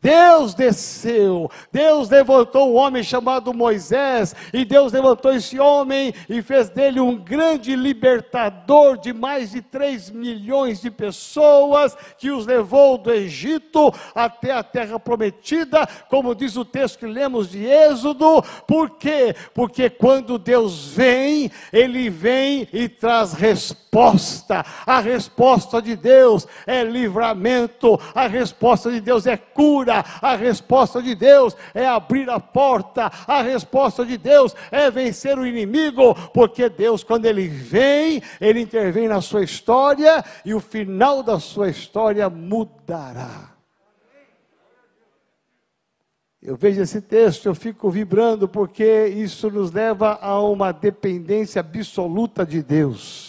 Deus 0.00 0.54
desceu, 0.54 1.50
Deus 1.72 2.08
levantou 2.08 2.72
um 2.72 2.76
homem 2.76 3.02
chamado 3.02 3.52
Moisés, 3.52 4.32
e 4.52 4.64
Deus 4.64 4.92
levantou 4.92 5.32
esse 5.32 5.58
homem 5.58 6.14
e 6.28 6.40
fez 6.40 6.70
dele 6.70 7.00
um 7.00 7.16
grande 7.16 7.74
libertador 7.74 8.96
de 8.96 9.12
mais 9.12 9.50
de 9.50 9.60
3 9.60 10.10
milhões 10.10 10.80
de 10.80 10.88
pessoas, 10.88 11.96
que 12.16 12.30
os 12.30 12.46
levou 12.46 12.96
do 12.96 13.12
Egito 13.12 13.92
até 14.14 14.52
a 14.52 14.62
terra 14.62 15.00
prometida, 15.00 15.84
como 16.08 16.32
diz 16.32 16.56
o 16.56 16.64
texto 16.64 17.00
que 17.00 17.06
lemos 17.06 17.50
de 17.50 17.66
Êxodo, 17.66 18.40
por 18.68 18.90
quê? 18.90 19.34
Porque 19.52 19.90
quando 19.90 20.38
Deus 20.38 20.86
vem, 20.86 21.50
Ele 21.72 22.08
vem 22.08 22.68
e 22.72 22.88
traz 22.88 23.32
resposta, 23.32 24.64
a 24.86 25.00
resposta 25.00 25.82
de 25.82 25.96
Deus 25.96 26.46
é 26.64 26.84
livramento, 26.84 27.98
a 28.14 28.28
resposta 28.28 28.92
de 28.92 29.00
Deus 29.00 29.26
é 29.26 29.36
cura 29.36 29.87
cura, 29.88 30.04
a 30.20 30.36
resposta 30.36 31.02
de 31.02 31.14
Deus 31.14 31.56
é 31.74 31.86
abrir 31.86 32.28
a 32.28 32.38
porta, 32.38 33.10
a 33.26 33.42
resposta 33.42 34.04
de 34.04 34.18
Deus 34.18 34.54
é 34.70 34.90
vencer 34.90 35.38
o 35.38 35.46
inimigo, 35.46 36.14
porque 36.32 36.68
Deus, 36.68 37.02
quando 37.02 37.24
Ele 37.24 37.48
vem, 37.48 38.22
Ele 38.40 38.60
intervém 38.60 39.08
na 39.08 39.20
sua 39.20 39.42
história 39.42 40.22
e 40.44 40.54
o 40.54 40.60
final 40.60 41.22
da 41.22 41.40
sua 41.40 41.70
história 41.70 42.28
mudará. 42.28 43.56
Eu 46.40 46.56
vejo 46.56 46.80
esse 46.80 47.00
texto, 47.00 47.46
eu 47.46 47.54
fico 47.54 47.90
vibrando, 47.90 48.48
porque 48.48 49.06
isso 49.08 49.50
nos 49.50 49.72
leva 49.72 50.18
a 50.22 50.40
uma 50.40 50.70
dependência 50.70 51.58
absoluta 51.58 52.46
de 52.46 52.62
Deus. 52.62 53.27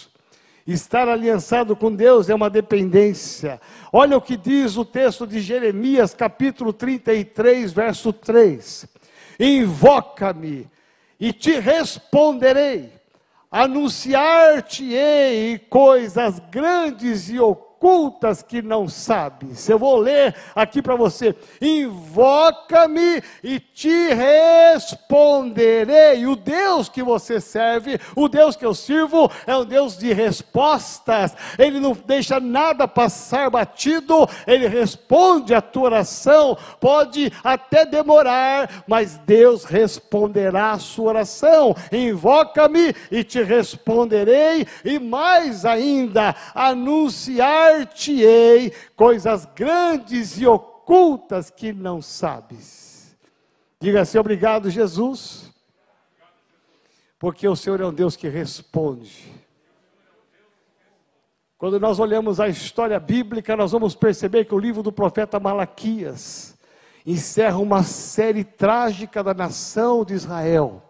Estar 0.71 1.09
aliançado 1.09 1.75
com 1.75 1.91
Deus 1.91 2.29
é 2.29 2.35
uma 2.35 2.47
dependência. 2.47 3.59
Olha 3.91 4.15
o 4.15 4.21
que 4.21 4.37
diz 4.37 4.77
o 4.77 4.85
texto 4.85 5.25
de 5.25 5.41
Jeremias, 5.41 6.13
capítulo 6.13 6.71
33, 6.71 7.73
verso 7.73 8.13
3: 8.13 8.85
Invoca-me 9.39 10.69
e 11.19 11.33
te 11.33 11.59
responderei, 11.59 12.93
anunciar-te-ei 13.49 15.57
coisas 15.57 16.39
grandes 16.51 17.31
e 17.31 17.39
ocultas 17.39 17.68
ocultas 17.79 18.43
que 18.43 18.61
não 18.61 18.89
sabes. 18.89 19.69
Eu 19.69 19.79
vou 19.79 19.95
ler 19.97 20.35
aqui 20.53 20.81
para 20.81 20.95
você: 20.95 21.33
invoca-me 21.61 23.23
e 23.41 23.57
te 23.59 24.13
responderei. 24.13 26.27
O 26.27 26.35
Deus 26.35 26.89
que 26.89 27.01
você 27.01 27.39
serve, 27.39 27.97
o 28.15 28.27
Deus 28.27 28.57
que 28.57 28.65
eu 28.65 28.75
sirvo, 28.75 29.31
é 29.47 29.55
um 29.55 29.63
Deus 29.63 29.97
de 29.97 30.11
respostas. 30.11 31.33
Ele 31.57 31.79
não 31.79 31.93
deixa 31.93 32.37
nada 32.39 32.87
passar 32.87 33.49
batido, 33.49 34.27
ele 34.45 34.67
responde 34.67 35.55
a 35.55 35.61
tua 35.61 35.83
oração. 35.83 36.57
Pode 36.81 37.31
até 37.43 37.85
demorar, 37.85 38.83
mas 38.87 39.17
Deus 39.25 39.63
responderá 39.63 40.71
a 40.71 40.79
sua 40.79 41.09
oração. 41.09 41.75
Invoca-me 41.91 42.95
e 43.09 43.23
te 43.23 43.41
responderei, 43.41 44.67
e 44.83 44.99
mais 44.99 45.63
ainda, 45.65 46.35
anunciar 46.53 47.68
dar-te-ei 47.69 48.71
coisas 48.95 49.45
grandes 49.55 50.39
e 50.39 50.47
ocultas 50.47 51.49
que 51.49 51.71
não 51.71 52.01
sabes. 52.01 53.15
Diga 53.79 54.01
assim: 54.01 54.17
obrigado, 54.17 54.69
Jesus, 54.69 55.51
porque 57.17 57.47
o 57.47 57.55
Senhor 57.55 57.79
é 57.79 57.85
um 57.85 57.93
Deus 57.93 58.15
que 58.15 58.27
responde. 58.27 59.39
Quando 61.57 61.79
nós 61.79 61.99
olhamos 61.99 62.39
a 62.39 62.47
história 62.47 62.97
bíblica, 62.99 63.55
nós 63.55 63.73
vamos 63.73 63.93
perceber 63.93 64.45
que 64.45 64.55
o 64.55 64.59
livro 64.59 64.81
do 64.81 64.93
profeta 64.93 65.39
Malaquias 65.39 66.57
encerra 67.05 67.57
uma 67.57 67.83
série 67.83 68.45
trágica 68.45 69.21
da 69.21 69.33
nação 69.33 70.05
de 70.05 70.13
Israel. 70.13 70.88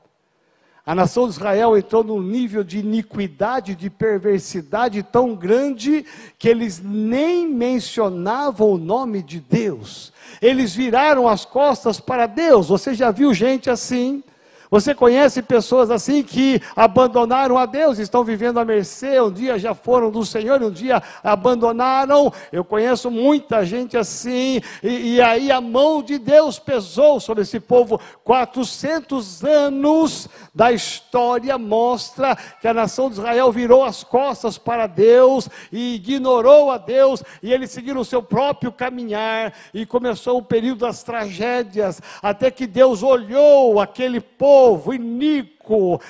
A 0.89 0.95
nação 0.95 1.27
de 1.27 1.33
Israel 1.33 1.77
entrou 1.77 2.03
num 2.03 2.19
nível 2.19 2.63
de 2.63 2.79
iniquidade, 2.79 3.75
de 3.75 3.91
perversidade 3.91 5.03
tão 5.03 5.35
grande 5.35 6.03
que 6.39 6.49
eles 6.49 6.81
nem 6.83 7.47
mencionavam 7.47 8.71
o 8.71 8.77
nome 8.79 9.21
de 9.21 9.39
Deus. 9.39 10.11
Eles 10.41 10.73
viraram 10.73 11.27
as 11.27 11.45
costas 11.45 11.99
para 11.99 12.25
Deus. 12.25 12.69
Você 12.69 12.95
já 12.95 13.11
viu 13.11 13.35
gente 13.35 13.69
assim? 13.69 14.23
Você 14.71 14.93
conhece 14.93 15.41
pessoas 15.41 15.89
assim 15.89 16.21
que 16.21 16.61
abandonaram 16.75 17.57
a 17.57 17.65
Deus, 17.65 17.97
estão 17.97 18.23
vivendo 18.23 18.59
à 18.59 18.65
mercê, 18.65 19.19
um 19.19 19.31
dia 19.31 19.57
já 19.57 19.73
foram 19.73 20.11
do 20.11 20.23
Senhor, 20.23 20.61
um 20.61 20.69
dia 20.69 21.01
abandonaram. 21.23 22.31
Eu 22.51 22.63
conheço 22.63 23.09
muita 23.09 23.65
gente 23.65 23.97
assim, 23.97 24.61
e, 24.83 25.15
e 25.15 25.21
aí 25.21 25.51
a 25.51 25.59
mão 25.59 26.03
de 26.03 26.19
Deus 26.19 26.59
pesou 26.59 27.19
sobre 27.19 27.41
esse 27.41 27.59
povo. 27.59 27.99
400 28.23 29.43
anos 29.43 30.29
da 30.53 30.71
história 30.71 31.57
mostra 31.57 32.37
que 32.61 32.67
a 32.67 32.73
nação 32.73 33.09
de 33.09 33.15
Israel 33.15 33.51
virou 33.51 33.83
as 33.83 34.03
costas 34.03 34.59
para 34.59 34.85
Deus 34.85 35.49
e 35.71 35.95
ignorou 35.95 36.69
a 36.69 36.77
Deus, 36.77 37.23
e 37.41 37.51
eles 37.51 37.71
seguiram 37.71 38.01
o 38.01 38.05
seu 38.05 38.21
próprio 38.21 38.71
caminhar, 38.71 39.51
e 39.73 39.83
começou 39.83 40.37
o 40.37 40.43
período 40.43 40.81
das 40.81 41.01
tragédias, 41.01 41.99
até 42.21 42.51
que 42.51 42.67
Deus 42.67 43.01
olhou 43.01 43.79
aquele 43.79 44.21
povo 44.21 44.58
povo 44.59 44.93
iníquo, 44.93 45.58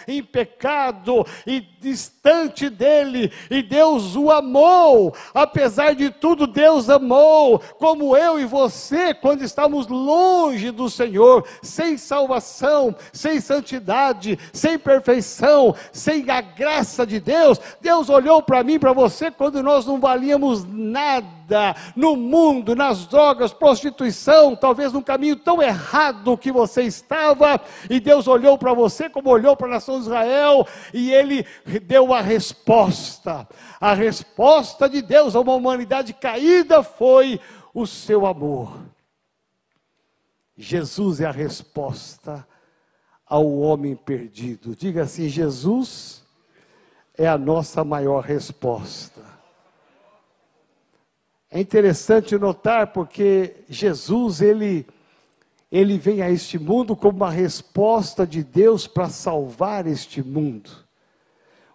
em 0.08 0.24
pecado 0.24 1.26
e 1.46 1.62
distante 1.80 2.70
dele, 2.70 3.32
e 3.50 3.62
Deus 3.62 4.16
o 4.16 4.30
amou, 4.30 5.14
apesar 5.34 5.96
de 5.96 6.10
tudo, 6.10 6.46
Deus 6.46 6.90
amou, 6.90 7.60
como 7.78 8.16
eu 8.16 8.40
e 8.40 8.46
você, 8.46 9.14
quando 9.14 9.44
estamos 9.44 9.88
longe 9.88 10.72
do 10.72 10.90
Senhor, 10.90 11.46
sem 11.62 11.98
salvação, 11.98 12.96
sem 13.14 13.40
santidade, 13.40 14.38
sem 14.52 14.78
perfeição, 14.78 15.74
sem 15.92 16.30
a 16.30 16.42
graça 16.42 17.06
de 17.06 17.20
Deus, 17.20 17.60
Deus 17.82 18.10
olhou 18.10 18.42
para 18.42 18.64
mim, 18.64 18.78
para 18.78 18.94
você, 18.94 19.32
quando 19.32 19.64
nós 19.64 19.86
não 19.86 20.00
valíamos 20.00 20.66
nada 20.66 21.76
no 21.96 22.16
mundo, 22.16 22.76
nas 22.76 23.06
drogas, 23.08 23.54
prostituição, 23.54 24.56
talvez 24.56 24.94
num 24.94 25.02
caminho 25.02 25.36
tão 25.36 25.62
errado 25.62 26.38
que 26.38 26.52
você 26.52 26.84
estava, 26.84 27.60
e 27.90 28.00
Deus 28.00 28.28
olhou 28.28 28.58
para 28.58 28.74
você 28.74 29.10
como 29.10 29.30
olhou 29.30 29.49
para 29.56 29.68
a 29.68 29.72
nação 29.72 29.96
de 30.00 30.06
Israel, 30.06 30.68
e 30.94 31.12
Ele 31.12 31.46
deu 31.84 32.14
a 32.14 32.22
resposta. 32.22 33.48
A 33.80 33.94
resposta 33.94 34.90
de 34.90 35.02
Deus 35.02 35.36
a 35.36 35.40
uma 35.40 35.54
humanidade 35.54 36.14
caída 36.14 36.84
foi 36.84 37.40
o 37.74 37.86
seu 37.86 38.26
amor. 38.26 38.78
Jesus 40.58 41.22
é 41.22 41.26
a 41.26 41.32
resposta 41.32 42.46
ao 43.26 43.48
homem 43.60 43.96
perdido. 43.96 44.76
Diga 44.76 45.04
assim: 45.04 45.30
Jesus 45.30 46.24
é 47.18 47.28
a 47.28 47.38
nossa 47.38 47.84
maior 47.84 48.24
resposta. 48.24 49.22
É 51.52 51.60
interessante 51.60 52.38
notar 52.38 52.88
porque 52.88 53.64
Jesus, 53.68 54.42
ele, 54.42 54.86
ele 55.72 55.98
vem 55.98 56.22
a 56.22 56.32
este 56.32 56.58
mundo 56.58 56.96
como 56.96 57.18
uma 57.18 57.30
resposta 57.30 58.26
de 58.26 58.44
Deus 58.44 58.88
para 58.88 59.10
salvar 59.10 59.86
este 59.86 60.24
mundo. 60.24 60.70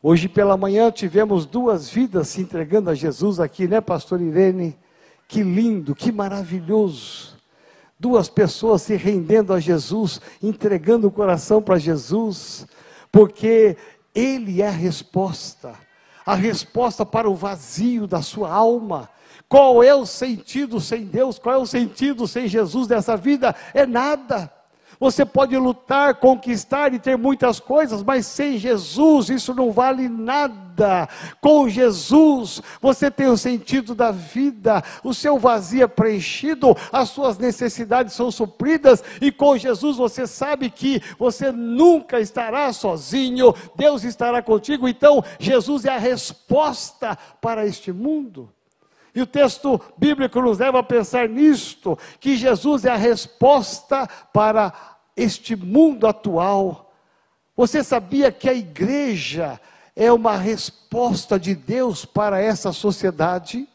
Hoje 0.03 0.29
pela 0.29 0.57
manhã 0.57 0.91
tivemos 0.91 1.47
duas 1.47 1.89
vidas 1.89 2.29
se 2.29 2.41
entregando 2.41 2.91
a 2.91 2.95
Jesus 2.95 3.41
aqui, 3.41 3.67
né, 3.67 3.81
pastor 3.81 4.21
Irene? 4.21 4.77
Que 5.27 5.43
lindo, 5.43 5.95
que 5.95 6.13
maravilhoso. 6.13 7.35
Duas 7.99 8.29
pessoas 8.29 8.83
se 8.83 8.97
rendendo 8.97 9.53
a 9.53 9.61
Jesus, 9.61 10.21
entregando 10.43 11.07
o 11.07 11.11
coração 11.11 11.63
para 11.63 11.79
Jesus, 11.79 12.67
porque 13.11 13.77
Ele 14.15 14.61
é 14.61 14.69
a 14.69 14.73
resposta, 14.73 15.73
a 16.27 16.35
resposta 16.35 17.07
para 17.07 17.31
o 17.31 17.35
vazio 17.35 18.07
da 18.07 18.21
sua 18.21 18.53
alma, 18.53 19.09
qual 19.49 19.83
é 19.83 19.95
o 19.95 20.07
sentido 20.07 20.81
sem 20.81 21.05
Deus? 21.05 21.39
Qual 21.39 21.55
é 21.55 21.59
o 21.59 21.67
sentido 21.67 22.27
sem 22.27 22.49
Jesus 22.49 22.87
dessa 22.87 23.17
vida? 23.17 23.55
É 23.73 23.87
nada. 23.87 24.51
Você 24.99 25.25
pode 25.25 25.57
lutar, 25.57 26.15
conquistar 26.15 26.95
e 26.95 26.99
ter 26.99 27.19
muitas 27.19 27.59
coisas, 27.59 28.03
mas 28.03 28.27
sem 28.27 28.59
Jesus 28.59 29.29
isso 29.29 29.53
não 29.55 29.73
vale 29.73 30.09
nada. 30.09 31.09
Com 31.41 31.69
Jesus 31.69 32.63
você 32.81 33.11
tem 33.11 33.27
o 33.27 33.37
sentido 33.37 33.95
da 33.95 34.11
vida, 34.11 34.83
o 35.03 35.13
seu 35.13 35.39
vazio 35.39 35.85
é 35.85 35.87
preenchido, 35.87 36.77
as 36.93 37.11
suas 37.11 37.39
necessidades 37.39 38.15
são 38.15 38.31
supridas, 38.31 39.03
e 39.21 39.31
com 39.31 39.57
Jesus 39.57 39.97
você 39.97 40.27
sabe 40.27 40.71
que 40.71 41.03
você 41.19 41.51
nunca 41.51 42.21
estará 42.21 42.73
sozinho, 42.73 43.55
Deus 43.77 44.05
estará 44.05 44.43
contigo. 44.43 44.89
Então, 44.89 45.23
Jesus 45.39 45.85
é 45.85 45.91
a 45.91 45.99
resposta 45.99 47.19
para 47.41 47.67
este 47.67 47.93
mundo. 47.93 48.54
E 49.15 49.23
o 49.23 49.27
texto 49.27 49.81
bíblico 49.97 50.41
nos 50.41 50.59
leva 50.59 50.81
a 50.81 50.83
pensar 50.83 51.29
nisto, 51.29 51.97
que 52.19 52.37
Jesus 52.37 52.85
é 52.85 52.91
a 52.91 52.97
resposta 52.97 54.09
para 54.33 54.73
este 55.17 55.55
mundo 55.55 56.07
atual. 56.07 56.93
Você 57.57 57.85
sabia 57.85 58.33
que 58.33 58.49
a 58.49 58.55
igreja 58.55 59.61
é 59.95 60.11
uma 60.13 60.37
resposta 60.37 61.39
de 61.39 61.55
Deus 61.55 62.05
para 62.05 62.41
essa 62.41 62.73
sociedade? 62.73 63.69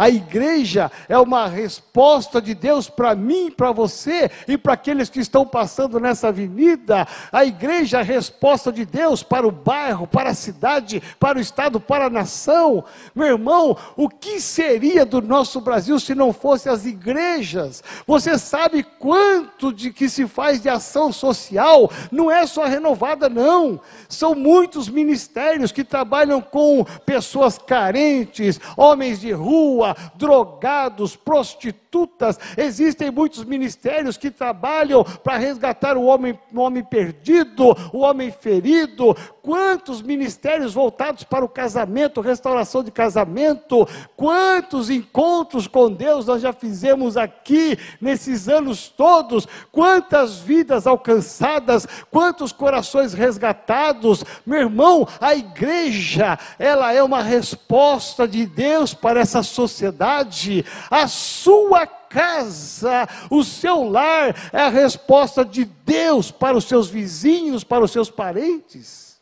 A 0.00 0.08
igreja 0.08 0.90
é 1.10 1.18
uma 1.18 1.46
resposta 1.46 2.40
de 2.40 2.54
Deus 2.54 2.88
para 2.88 3.14
mim, 3.14 3.50
para 3.50 3.70
você 3.70 4.30
e 4.48 4.56
para 4.56 4.72
aqueles 4.72 5.10
que 5.10 5.20
estão 5.20 5.44
passando 5.44 6.00
nessa 6.00 6.28
avenida. 6.28 7.06
A 7.30 7.44
igreja 7.44 7.98
é 7.98 8.00
a 8.00 8.02
resposta 8.02 8.72
de 8.72 8.86
Deus 8.86 9.22
para 9.22 9.46
o 9.46 9.50
bairro, 9.50 10.06
para 10.06 10.30
a 10.30 10.34
cidade, 10.34 11.02
para 11.20 11.36
o 11.36 11.40
estado, 11.40 11.78
para 11.78 12.06
a 12.06 12.10
nação. 12.10 12.82
Meu 13.14 13.26
irmão, 13.26 13.76
o 13.94 14.08
que 14.08 14.40
seria 14.40 15.04
do 15.04 15.20
nosso 15.20 15.60
Brasil 15.60 16.00
se 16.00 16.14
não 16.14 16.32
fosse 16.32 16.70
as 16.70 16.86
igrejas? 16.86 17.84
Você 18.06 18.38
sabe 18.38 18.82
quanto 18.98 19.70
de 19.70 19.92
que 19.92 20.08
se 20.08 20.26
faz 20.26 20.62
de 20.62 20.70
ação 20.70 21.12
social? 21.12 21.92
Não 22.10 22.30
é 22.30 22.46
só 22.46 22.64
renovada, 22.64 23.28
não. 23.28 23.78
São 24.08 24.34
muitos 24.34 24.88
ministérios 24.88 25.72
que 25.72 25.84
trabalham 25.84 26.40
com 26.40 26.86
pessoas 27.04 27.58
carentes, 27.58 28.58
homens 28.78 29.20
de 29.20 29.30
rua, 29.32 29.89
drogados, 30.14 31.16
prostitutas. 31.16 32.38
Existem 32.56 33.10
muitos 33.10 33.44
ministérios 33.44 34.16
que 34.16 34.30
trabalham 34.30 35.02
para 35.04 35.36
resgatar 35.36 35.96
o 35.96 36.04
homem, 36.04 36.38
o 36.54 36.60
homem 36.60 36.84
perdido, 36.84 37.76
o 37.92 37.98
homem 37.98 38.30
ferido. 38.30 39.16
Quantos 39.42 40.02
ministérios 40.02 40.74
voltados 40.74 41.24
para 41.24 41.44
o 41.44 41.48
casamento, 41.48 42.20
restauração 42.20 42.84
de 42.84 42.90
casamento? 42.90 43.88
Quantos 44.16 44.90
encontros 44.90 45.66
com 45.66 45.90
Deus 45.90 46.26
nós 46.26 46.42
já 46.42 46.52
fizemos 46.52 47.16
aqui 47.16 47.78
nesses 48.00 48.48
anos 48.48 48.88
todos? 48.88 49.48
Quantas 49.72 50.38
vidas 50.38 50.86
alcançadas? 50.86 51.86
Quantos 52.10 52.52
corações 52.52 53.12
resgatados? 53.12 54.24
Meu 54.44 54.60
irmão, 54.60 55.08
a 55.20 55.34
igreja, 55.34 56.38
ela 56.58 56.92
é 56.92 57.02
uma 57.02 57.22
resposta 57.22 58.28
de 58.28 58.46
Deus 58.46 58.94
para 58.94 59.20
essa 59.20 59.42
sociedade 59.42 59.79
sociedade, 59.80 60.64
a 60.90 61.08
sua 61.08 61.86
casa, 61.86 63.08
o 63.30 63.42
seu 63.42 63.84
lar 63.84 64.34
é 64.52 64.60
a 64.60 64.68
resposta 64.68 65.44
de 65.44 65.64
Deus 65.64 66.30
para 66.30 66.56
os 66.56 66.64
seus 66.64 66.88
vizinhos, 66.90 67.64
para 67.64 67.82
os 67.82 67.90
seus 67.90 68.10
parentes. 68.10 69.18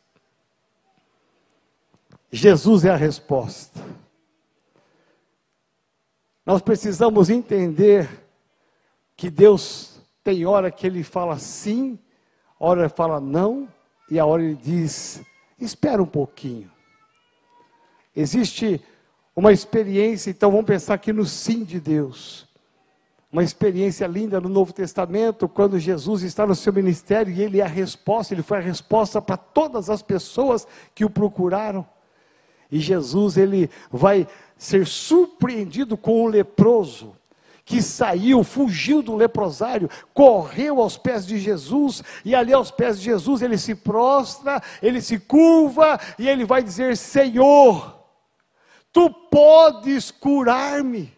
Jesus 2.30 2.84
é 2.84 2.90
a 2.90 2.96
resposta. 2.96 3.80
Nós 6.44 6.60
precisamos 6.60 7.30
entender 7.30 8.08
que 9.16 9.30
Deus 9.30 10.00
tem 10.24 10.44
hora 10.44 10.70
que 10.70 10.86
Ele 10.86 11.02
fala 11.02 11.38
sim, 11.38 11.98
hora 12.58 12.82
Ele 12.82 12.88
fala 12.88 13.20
não, 13.20 13.68
e 14.10 14.18
a 14.18 14.26
hora 14.26 14.42
Ele 14.42 14.56
diz: 14.56 15.22
espera 15.58 16.02
um 16.02 16.06
pouquinho. 16.06 16.70
Existe 18.16 18.82
uma 19.38 19.52
experiência, 19.52 20.30
então 20.30 20.50
vamos 20.50 20.66
pensar 20.66 20.94
aqui 20.94 21.12
no 21.12 21.24
sim 21.24 21.62
de 21.62 21.78
Deus. 21.78 22.44
Uma 23.30 23.44
experiência 23.44 24.04
linda 24.04 24.40
no 24.40 24.48
Novo 24.48 24.72
Testamento, 24.72 25.48
quando 25.48 25.78
Jesus 25.78 26.24
está 26.24 26.44
no 26.44 26.56
seu 26.56 26.72
ministério 26.72 27.32
e 27.32 27.40
ele 27.40 27.60
é 27.60 27.62
a 27.62 27.68
resposta, 27.68 28.34
ele 28.34 28.42
foi 28.42 28.58
a 28.58 28.62
resposta 28.62 29.22
para 29.22 29.36
todas 29.36 29.88
as 29.88 30.02
pessoas 30.02 30.66
que 30.92 31.04
o 31.04 31.10
procuraram. 31.10 31.86
E 32.68 32.80
Jesus, 32.80 33.36
ele 33.36 33.70
vai 33.92 34.26
ser 34.56 34.84
surpreendido 34.88 35.96
com 35.96 36.24
o 36.24 36.26
leproso, 36.26 37.14
que 37.64 37.80
saiu, 37.80 38.42
fugiu 38.42 39.02
do 39.02 39.14
leprosário, 39.14 39.88
correu 40.12 40.80
aos 40.80 40.98
pés 40.98 41.24
de 41.24 41.38
Jesus, 41.38 42.02
e 42.24 42.34
ali 42.34 42.52
aos 42.52 42.72
pés 42.72 42.98
de 42.98 43.04
Jesus 43.04 43.40
ele 43.40 43.56
se 43.56 43.76
prostra, 43.76 44.60
ele 44.82 45.00
se 45.00 45.16
curva, 45.16 46.00
e 46.18 46.28
ele 46.28 46.44
vai 46.44 46.60
dizer: 46.60 46.96
Senhor, 46.96 47.97
Tu 48.92 49.10
podes 49.30 50.10
curar-me. 50.10 51.16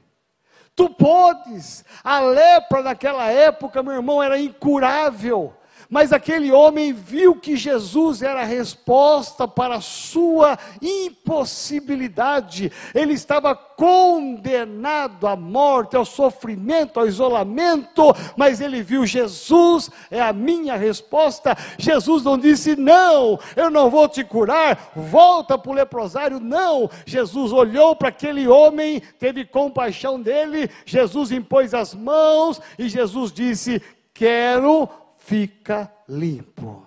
Tu 0.75 0.89
podes. 0.91 1.85
A 2.03 2.21
lepra 2.21 2.83
naquela 2.83 3.27
época, 3.31 3.83
meu 3.83 3.95
irmão, 3.95 4.23
era 4.23 4.41
incurável. 4.41 5.55
Mas 5.91 6.13
aquele 6.13 6.53
homem 6.53 6.93
viu 6.93 7.35
que 7.35 7.57
Jesus 7.57 8.23
era 8.23 8.43
a 8.43 8.45
resposta 8.45 9.49
para 9.49 9.75
a 9.75 9.81
sua 9.81 10.57
impossibilidade. 10.81 12.71
Ele 12.95 13.15
estava 13.15 13.57
condenado 13.57 15.27
à 15.27 15.35
morte, 15.35 15.97
ao 15.97 16.05
sofrimento, 16.05 17.01
ao 17.01 17.09
isolamento, 17.09 18.15
mas 18.37 18.61
ele 18.61 18.83
viu 18.83 19.05
Jesus 19.05 19.91
é 20.13 20.21
a 20.21 20.33
minha 20.33 20.77
resposta. 20.77 21.57
Jesus 21.77 22.23
não 22.23 22.39
disse: 22.39 22.77
"Não, 22.77 23.37
eu 23.57 23.69
não 23.69 23.91
vou 23.91 24.09
te 24.09 24.23
curar, 24.23 24.93
volta 24.95 25.59
para 25.59 25.73
o 25.73 25.75
leprosário". 25.75 26.39
Não, 26.39 26.89
Jesus 27.05 27.51
olhou 27.51 27.97
para 27.97 28.11
aquele 28.11 28.47
homem, 28.47 29.03
teve 29.19 29.45
compaixão 29.45 30.21
dele, 30.21 30.71
Jesus 30.87 31.33
impôs 31.33 31.75
as 31.75 31.97
mãos 31.97 32.61
e 32.79 32.89
Jesus 32.89 33.33
disse: 33.33 33.83
"Quero 34.15 34.89
fica 35.21 35.91
limpo. 36.09 36.85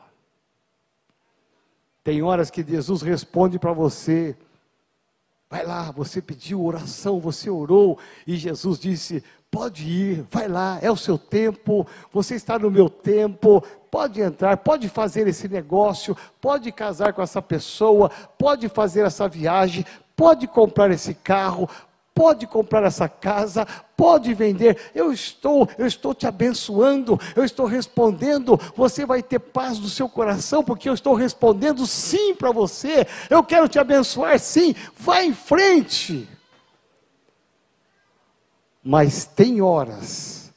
Tem 2.03 2.21
horas 2.21 2.51
que 2.51 2.61
Jesus 2.61 3.01
responde 3.01 3.57
para 3.57 3.71
você, 3.71 4.35
vai 5.49 5.65
lá, 5.65 5.91
você 5.91 6.21
pediu 6.21 6.63
oração, 6.63 7.19
você 7.19 7.49
orou, 7.49 7.97
e 8.27 8.35
Jesus 8.35 8.77
disse: 8.77 9.23
pode 9.49 9.87
ir, 9.87 10.25
vai 10.29 10.49
lá, 10.49 10.79
é 10.81 10.91
o 10.91 10.97
seu 10.97 11.17
tempo, 11.17 11.87
você 12.11 12.35
está 12.35 12.59
no 12.59 12.69
meu 12.69 12.89
tempo, 12.89 13.63
pode 13.89 14.19
entrar, 14.19 14.57
pode 14.57 14.89
fazer 14.89 15.27
esse 15.27 15.47
negócio, 15.47 16.17
pode 16.41 16.71
casar 16.71 17.13
com 17.13 17.21
essa 17.21 17.41
pessoa, 17.41 18.09
pode 18.37 18.67
fazer 18.67 19.05
essa 19.05 19.29
viagem, 19.29 19.85
pode 20.15 20.47
comprar 20.47 20.91
esse 20.91 21.13
carro, 21.13 21.69
pode 22.13 22.45
comprar 22.47 22.83
essa 22.83 23.09
casa, 23.09 23.65
pode 23.97 24.33
vender. 24.33 24.91
Eu 24.93 25.11
estou, 25.11 25.67
eu 25.77 25.85
estou 25.85 26.13
te 26.13 26.27
abençoando, 26.27 27.19
eu 27.35 27.43
estou 27.43 27.65
respondendo. 27.65 28.59
Você 28.75 29.05
vai 29.05 29.23
ter 29.23 29.39
paz 29.39 29.79
no 29.79 29.89
seu 29.89 30.07
coração 30.07 30.63
porque 30.63 30.87
eu 30.87 30.93
estou 30.93 31.13
respondendo 31.15 31.85
sim 31.85 32.35
para 32.35 32.51
você. 32.51 33.07
Eu 33.29 33.43
quero 33.43 33.67
te 33.67 33.79
abençoar 33.79 34.39
sim. 34.39 34.75
Vá 34.97 35.23
em 35.23 35.33
frente. 35.33 36.27
Mas 38.83 39.25
tem 39.25 39.61
horas 39.61 40.51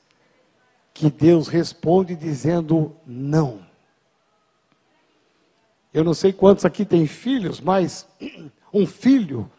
que 0.92 1.10
Deus 1.10 1.48
responde 1.48 2.16
dizendo 2.16 2.94
não. 3.06 3.64
Eu 5.92 6.04
não 6.04 6.12
sei 6.12 6.32
quantos 6.32 6.64
aqui 6.64 6.84
têm 6.84 7.06
filhos, 7.06 7.60
mas 7.60 8.06
um 8.72 8.86
filho 8.86 9.50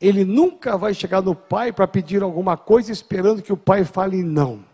ele 0.00 0.24
nunca 0.24 0.76
vai 0.76 0.92
chegar 0.92 1.22
no 1.22 1.34
pai 1.34 1.72
para 1.72 1.86
pedir 1.86 2.22
alguma 2.22 2.56
coisa 2.56 2.92
esperando 2.92 3.42
que 3.42 3.52
o 3.52 3.56
pai 3.56 3.84
fale 3.84 4.22
não. 4.22 4.64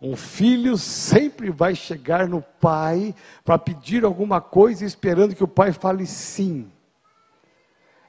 Um 0.00 0.14
filho 0.14 0.78
sempre 0.78 1.50
vai 1.50 1.74
chegar 1.74 2.28
no 2.28 2.40
pai 2.40 3.14
para 3.44 3.58
pedir 3.58 4.04
alguma 4.04 4.40
coisa 4.40 4.84
esperando 4.84 5.34
que 5.34 5.42
o 5.42 5.48
pai 5.48 5.72
fale 5.72 6.06
sim. 6.06 6.70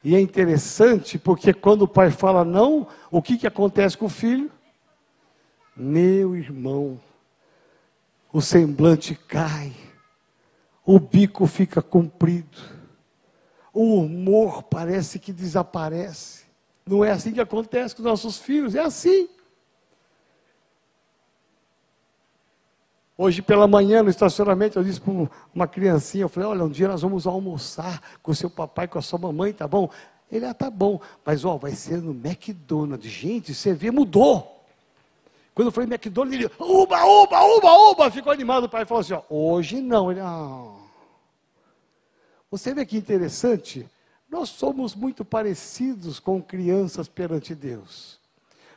E 0.04 0.16
é 0.16 0.22
interessante 0.22 1.18
porque 1.18 1.52
quando 1.52 1.82
o 1.82 1.88
pai 1.88 2.12
fala 2.12 2.46
não, 2.46 2.88
o 3.10 3.22
que, 3.22 3.38
que 3.38 3.48
acontece 3.48 3.98
com 3.98 4.06
o 4.06 4.10
filho? 4.10 4.52
Meu 5.76 6.36
irmão, 6.36 7.00
o 8.32 8.40
semblante 8.40 9.16
cai, 9.16 9.74
o 10.86 11.00
bico 11.00 11.48
fica 11.48 11.82
comprido 11.82 12.79
o 13.82 14.02
humor 14.02 14.64
parece 14.64 15.18
que 15.20 15.32
desaparece. 15.32 16.44
Não 16.86 17.06
é 17.06 17.12
assim 17.12 17.32
que 17.32 17.40
acontece 17.40 17.96
com 17.96 18.04
nossos 18.04 18.38
filhos, 18.38 18.76
é 18.76 18.82
assim. 18.82 19.30
Hoje 23.18 23.42
pela 23.42 23.70
manhã, 23.70 24.04
no 24.04 24.10
estacionamento, 24.10 24.78
eu 24.78 24.84
disse 24.84 25.00
para 25.00 25.14
uma 25.56 25.66
criancinha, 25.66 26.26
eu 26.26 26.30
falei, 26.30 26.50
olha, 26.50 26.66
um 26.66 26.70
dia 26.70 26.90
nós 26.90 27.04
vamos 27.04 27.26
almoçar 27.26 28.02
com 28.22 28.34
seu 28.34 28.50
papai, 28.50 28.86
com 28.86 29.00
a 29.00 29.02
sua 29.02 29.18
mamãe, 29.18 29.54
tá 29.54 29.66
bom? 29.66 29.90
Ele, 30.30 30.46
ah, 30.46 30.54
tá 30.54 30.70
bom, 30.70 31.00
mas 31.26 31.46
ó, 31.46 31.56
vai 31.56 31.72
ser 31.72 32.02
no 32.02 32.12
McDonald's. 32.12 33.10
Gente, 33.10 33.54
você 33.54 33.74
vê, 33.74 33.92
mudou. 33.92 34.62
Quando 35.56 35.70
eu 35.70 35.72
falei 35.72 35.90
McDonald's, 35.90 36.38
ele, 36.38 36.52
uba, 36.60 37.06
uba, 37.06 37.44
uba, 37.46 37.74
uba, 37.92 38.12
ficou 38.12 38.34
animado. 38.34 38.66
O 38.66 38.70
pai 38.70 38.84
falou 38.84 39.00
assim: 39.00 39.14
ó, 39.14 39.22
hoje 39.30 39.80
não. 39.80 40.12
Ele, 40.12 40.20
ah. 40.20 40.89
Você 42.52 42.74
vê 42.74 42.86
que 42.86 42.98
interessante? 42.98 43.88
Nós 44.30 44.50
somos 44.50 44.96
muito 44.96 45.24
parecidos 45.24 46.20
com 46.20 46.42
crianças 46.42 47.08
perante 47.08 47.54
Deus. 47.54 48.20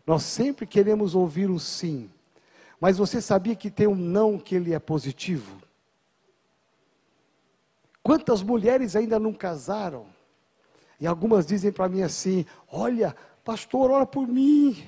Nós 0.06 0.22
sempre 0.22 0.66
queremos 0.66 1.14
ouvir 1.14 1.50
um 1.50 1.58
sim. 1.58 2.10
Mas 2.80 2.98
você 2.98 3.20
sabia 3.20 3.54
que 3.54 3.70
tem 3.70 3.86
um 3.86 3.94
não 3.94 4.38
que 4.38 4.54
ele 4.54 4.74
é 4.74 4.78
positivo? 4.78 5.62
Quantas 8.02 8.42
mulheres 8.42 8.96
ainda 8.96 9.18
não 9.18 9.32
casaram? 9.32 10.06
E 11.00 11.06
algumas 11.06 11.46
dizem 11.46 11.70
para 11.70 11.88
mim 11.88 12.02
assim: 12.02 12.44
Olha, 12.68 13.14
pastor, 13.44 13.90
ora 13.90 14.04
por 14.06 14.26
mim. 14.26 14.84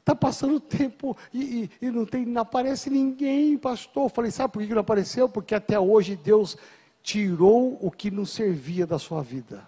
Está 0.00 0.14
passando 0.14 0.58
tempo 0.58 1.16
e, 1.32 1.70
e, 1.80 1.86
e, 1.86 1.90
não, 1.90 2.06
tem, 2.06 2.24
não 2.24 2.42
aparece 2.42 2.90
ninguém, 2.90 3.56
pastor. 3.56 4.04
Eu 4.04 4.08
falei: 4.10 4.30
Sabe 4.30 4.52
por 4.52 4.62
que 4.62 4.74
não 4.74 4.80
apareceu? 4.80 5.28
Porque 5.28 5.54
até 5.54 5.80
hoje 5.80 6.16
Deus 6.16 6.56
tirou 7.02 7.78
o 7.80 7.90
que 7.90 8.10
não 8.10 8.24
servia 8.24 8.86
da 8.86 8.98
sua 8.98 9.22
vida. 9.22 9.66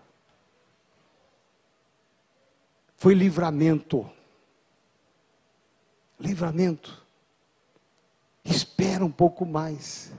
Foi 2.96 3.14
livramento. 3.14 4.08
Livramento. 6.18 7.02
Espera 8.44 9.04
um 9.04 9.10
pouco 9.10 9.46
mais. 9.46 10.12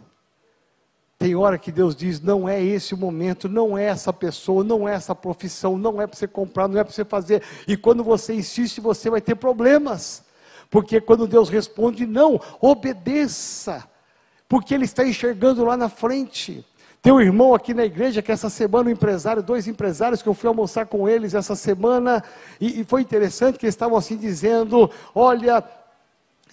Tem 1.21 1.35
hora 1.35 1.59
que 1.59 1.71
Deus 1.71 1.95
diz: 1.95 2.19
não 2.19 2.49
é 2.49 2.59
esse 2.63 2.95
o 2.95 2.97
momento, 2.97 3.47
não 3.47 3.77
é 3.77 3.83
essa 3.83 4.11
pessoa, 4.11 4.63
não 4.63 4.89
é 4.89 4.95
essa 4.95 5.13
profissão, 5.13 5.77
não 5.77 6.01
é 6.01 6.07
para 6.07 6.17
você 6.17 6.27
comprar, 6.27 6.67
não 6.67 6.79
é 6.79 6.83
para 6.83 6.91
você 6.91 7.05
fazer. 7.05 7.43
E 7.67 7.77
quando 7.77 8.03
você 8.03 8.33
insiste, 8.33 8.81
você 8.81 9.07
vai 9.07 9.21
ter 9.21 9.35
problemas. 9.35 10.23
Porque 10.71 10.99
quando 10.99 11.27
Deus 11.27 11.49
responde 11.49 12.07
não, 12.07 12.41
obedeça. 12.59 13.87
Porque 14.49 14.73
Ele 14.73 14.85
está 14.85 15.05
enxergando 15.05 15.63
lá 15.63 15.77
na 15.77 15.89
frente. 15.89 16.65
Tem 17.01 17.11
um 17.11 17.19
irmão 17.19 17.55
aqui 17.55 17.73
na 17.73 17.83
igreja 17.83 18.21
que 18.21 18.31
essa 18.31 18.47
semana, 18.47 18.89
um 18.89 18.93
empresário, 18.93 19.41
dois 19.41 19.67
empresários 19.67 20.21
que 20.21 20.29
eu 20.29 20.35
fui 20.35 20.47
almoçar 20.47 20.85
com 20.85 21.09
eles 21.09 21.33
essa 21.33 21.55
semana, 21.55 22.23
e, 22.59 22.81
e 22.81 22.83
foi 22.83 23.01
interessante 23.01 23.57
que 23.57 23.65
eles 23.65 23.73
estavam 23.73 23.97
assim 23.97 24.15
dizendo: 24.15 24.87
olha, 25.15 25.63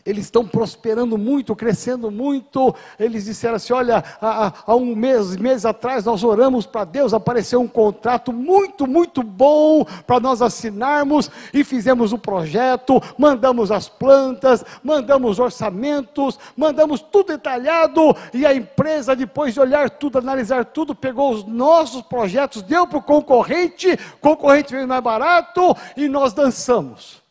eles 0.09 0.25
estão 0.25 0.47
prosperando 0.47 1.19
muito, 1.19 1.55
crescendo 1.55 2.11
muito. 2.11 2.75
Eles 2.99 3.27
disseram 3.27 3.57
assim: 3.57 3.75
olha, 3.75 4.03
há, 4.23 4.53
há 4.67 4.75
um 4.75 4.97
mês, 4.97 5.37
mês 5.37 5.67
atrás 5.67 6.07
nós 6.07 6.25
oramos 6.25 6.65
para 6.65 6.85
Deus, 6.85 7.13
apareceu 7.13 7.61
um 7.61 7.69
contrato 7.69 8.33
muito, 8.33 8.87
muito 8.87 9.23
bom 9.23 9.85
para 10.07 10.19
nós 10.19 10.41
assinarmos 10.41 11.31
e 11.53 11.63
fizemos 11.63 12.15
o 12.15 12.19
projeto, 12.19 13.03
mandamos 13.19 13.71
as 13.71 13.87
plantas, 13.87 14.65
mandamos 14.83 15.39
orçamentos, 15.39 16.39
mandamos 16.57 17.03
tudo 17.03 17.29
detalhado 17.29 18.17
e 18.33 18.47
a 18.47 18.55
empresa, 18.55 19.15
depois 19.15 19.53
de 19.53 19.61
olhar 19.61 19.91
tudo, 19.91 20.19
analisar 20.19 20.65
tudo, 20.65 20.95
pegou 20.95 21.33
os 21.33 21.45
nossos 21.45 22.01
projetos, 22.01 22.63
deu 22.63 22.87
para 22.87 22.99
o 22.99 23.03
concorrente, 23.03 23.99
concorrente 24.23 24.73
veio 24.73 24.89
mais 24.89 25.03
barato 25.03 25.77
e 25.95 26.09
nós 26.09 26.33
dançamos. 26.33 27.28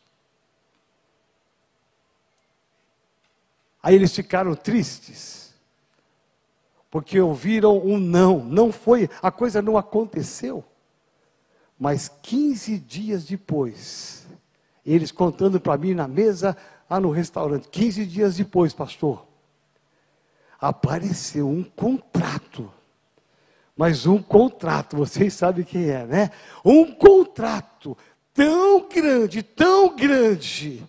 Aí 3.82 3.94
eles 3.94 4.14
ficaram 4.14 4.54
tristes, 4.54 5.54
porque 6.90 7.20
ouviram 7.20 7.78
um 7.78 7.98
não, 7.98 8.40
não 8.40 8.72
foi, 8.72 9.08
a 9.22 9.30
coisa 9.30 9.62
não 9.62 9.76
aconteceu. 9.76 10.64
Mas 11.78 12.08
15 12.22 12.78
dias 12.78 13.24
depois, 13.24 14.26
eles 14.84 15.12
contando 15.12 15.60
para 15.60 15.78
mim 15.78 15.94
na 15.94 16.08
mesa, 16.08 16.56
lá 16.90 16.98
no 16.98 17.10
restaurante, 17.10 17.68
15 17.68 18.04
dias 18.06 18.36
depois, 18.36 18.72
pastor, 18.72 19.24
apareceu 20.60 21.48
um 21.48 21.62
contrato. 21.62 22.72
Mas 23.76 24.06
um 24.06 24.20
contrato, 24.20 24.96
vocês 24.96 25.34
sabem 25.34 25.64
quem 25.64 25.88
é, 25.88 26.04
né? 26.04 26.30
Um 26.64 26.92
contrato 26.92 27.96
tão 28.34 28.88
grande, 28.88 29.40
tão 29.42 29.94
grande, 29.94 30.84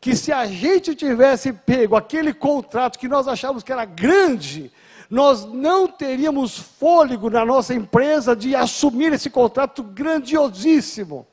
que 0.00 0.16
se 0.16 0.32
a 0.32 0.46
gente 0.46 0.94
tivesse 0.94 1.52
pego 1.52 1.94
aquele 1.94 2.32
contrato 2.32 2.98
que 2.98 3.06
nós 3.06 3.28
achávamos 3.28 3.62
que 3.62 3.70
era 3.70 3.84
grande, 3.84 4.72
nós 5.10 5.44
não 5.44 5.86
teríamos 5.86 6.58
fôlego 6.58 7.28
na 7.28 7.44
nossa 7.44 7.74
empresa 7.74 8.34
de 8.34 8.54
assumir 8.54 9.12
esse 9.12 9.28
contrato 9.28 9.82
grandiosíssimo. 9.82 11.26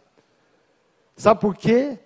Sabe 1.15 1.39
por 1.39 1.55
quê? 1.55 1.97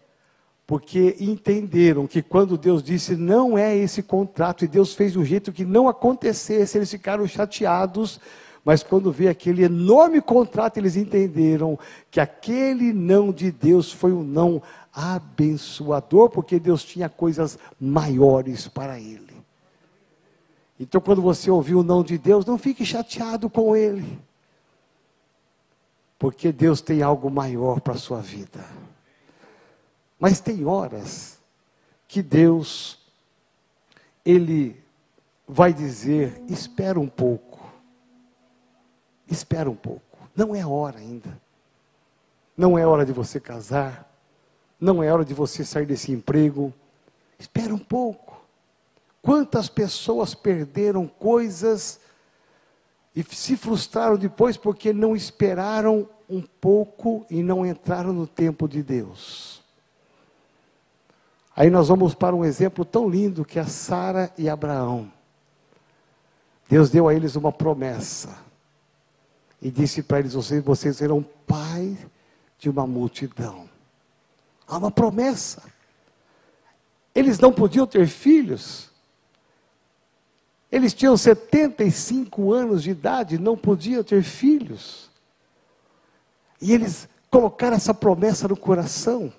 Porque 0.67 1.17
entenderam 1.19 2.06
que 2.06 2.21
quando 2.21 2.58
Deus 2.58 2.84
disse 2.84 3.15
não 3.15 3.58
é 3.58 3.76
esse 3.76 4.04
contrato, 4.04 4.63
e 4.63 4.67
Deus 4.67 4.93
fez 4.93 5.13
de 5.13 5.19
um 5.19 5.26
jeito 5.26 5.52
que 5.52 5.65
não 5.65 5.88
acontecesse, 5.88 6.78
eles 6.78 6.91
ficaram 6.91 7.26
chateados, 7.28 8.19
mas 8.63 8.84
quando 8.84 9.12
veio 9.12 9.32
aquele 9.32 9.63
enorme 9.63 10.21
contrato, 10.21 10.78
eles 10.78 10.95
entenderam 10.95 11.80
que 12.10 12.19
aquele 12.19 12.93
não 12.93 13.32
de 13.32 13.52
Deus 13.52 13.91
foi 13.91 14.12
um 14.12 14.24
não 14.24 14.62
abençoador, 14.93 16.30
porque 16.30 16.60
Deus 16.60 16.84
tinha 16.84 17.10
coisas 17.10 17.58
maiores 17.80 18.67
para 18.67 19.00
ele. 19.00 19.32
Então, 20.80 21.00
quando 21.00 21.21
você 21.21 21.50
ouvir 21.50 21.76
o 21.76 21.84
não 21.84 22.04
de 22.04 22.17
Deus, 22.17 22.45
não 22.45 22.58
fique 22.58 22.86
chateado 22.86 23.50
com 23.50 23.76
ele, 23.76 24.19
porque 26.17 26.52
Deus 26.52 26.82
tem 26.82 27.02
algo 27.02 27.30
maior 27.30 27.80
para 27.82 27.93
a 27.93 27.97
sua 27.97 28.19
vida. 28.19 28.63
Mas 30.19 30.39
tem 30.39 30.65
horas 30.65 31.39
que 32.08 32.21
Deus, 32.21 33.00
Ele 34.24 34.76
vai 35.47 35.74
dizer: 35.74 36.43
espera 36.47 37.00
um 37.00 37.08
pouco, 37.08 37.50
espera 39.34 39.70
um 39.70 39.76
pouco, 39.76 40.02
não 40.36 40.56
é 40.56 40.65
hora 40.65 41.00
ainda, 41.00 41.30
não 42.56 42.78
é 42.78 42.86
hora 42.86 43.06
de 43.06 43.13
você 43.13 43.39
casar, 43.39 44.10
não 44.80 45.02
é 45.02 45.12
hora 45.12 45.24
de 45.24 45.34
você 45.34 45.63
sair 45.63 45.86
desse 45.86 46.12
emprego. 46.12 46.74
Espera 47.38 47.74
um 47.74 47.80
pouco. 47.80 48.41
Quantas 49.22 49.70
pessoas 49.70 50.34
perderam 50.34 51.08
coisas 51.08 52.00
e 53.15 53.24
se 53.24 53.56
frustraram 53.56 54.17
depois 54.17 54.58
porque 54.58 54.91
não 54.91 55.15
esperaram 55.15 56.10
um 56.28 56.41
pouco 56.41 57.26
e 57.30 57.44
não 57.44 57.65
entraram 57.65 58.12
no 58.12 58.26
tempo 58.26 58.67
de 58.67 58.82
Deus. 58.82 59.62
Aí 61.56 61.70
nós 61.70 61.89
vamos 61.89 62.15
para 62.15 62.36
um 62.36 62.44
exemplo 62.44 62.84
tão 62.84 63.10
lindo 63.10 63.46
que 63.46 63.60
é 63.60 63.65
Sara 63.65 64.32
e 64.38 64.50
Abraão. 64.50 65.12
Deus 66.70 66.89
deu 66.89 67.08
a 67.08 67.13
eles 67.13 67.36
uma 67.36 67.52
promessa 67.52 68.50
e 69.62 69.69
disse 69.69 70.02
para 70.02 70.19
eles: 70.19 70.34
vocês, 70.34 70.63
vocês 70.63 70.97
serão 70.97 71.24
pai 71.45 71.97
de 72.58 72.69
uma 72.69 72.88
multidão. 72.88 73.69
Há 74.67 74.78
uma 74.78 74.91
promessa. 74.91 75.63
Eles 77.13 77.39
não 77.39 77.52
podiam 77.52 77.86
ter 77.86 78.08
filhos. 78.08 78.89
Eles 80.71 80.93
tinham 80.93 81.17
75 81.17 82.54
anos 82.54 82.84
de 82.84 82.91
idade, 82.91 83.38
não 83.38 83.58
podiam 83.58 84.02
ter 84.04 84.24
filhos. 84.24 85.10
E 86.62 86.71
eles 86.71 87.10
colocaram 87.30 87.76
essa 87.76 87.93
promessa 87.93 88.47
no 88.47 88.56
coração. 88.56 89.34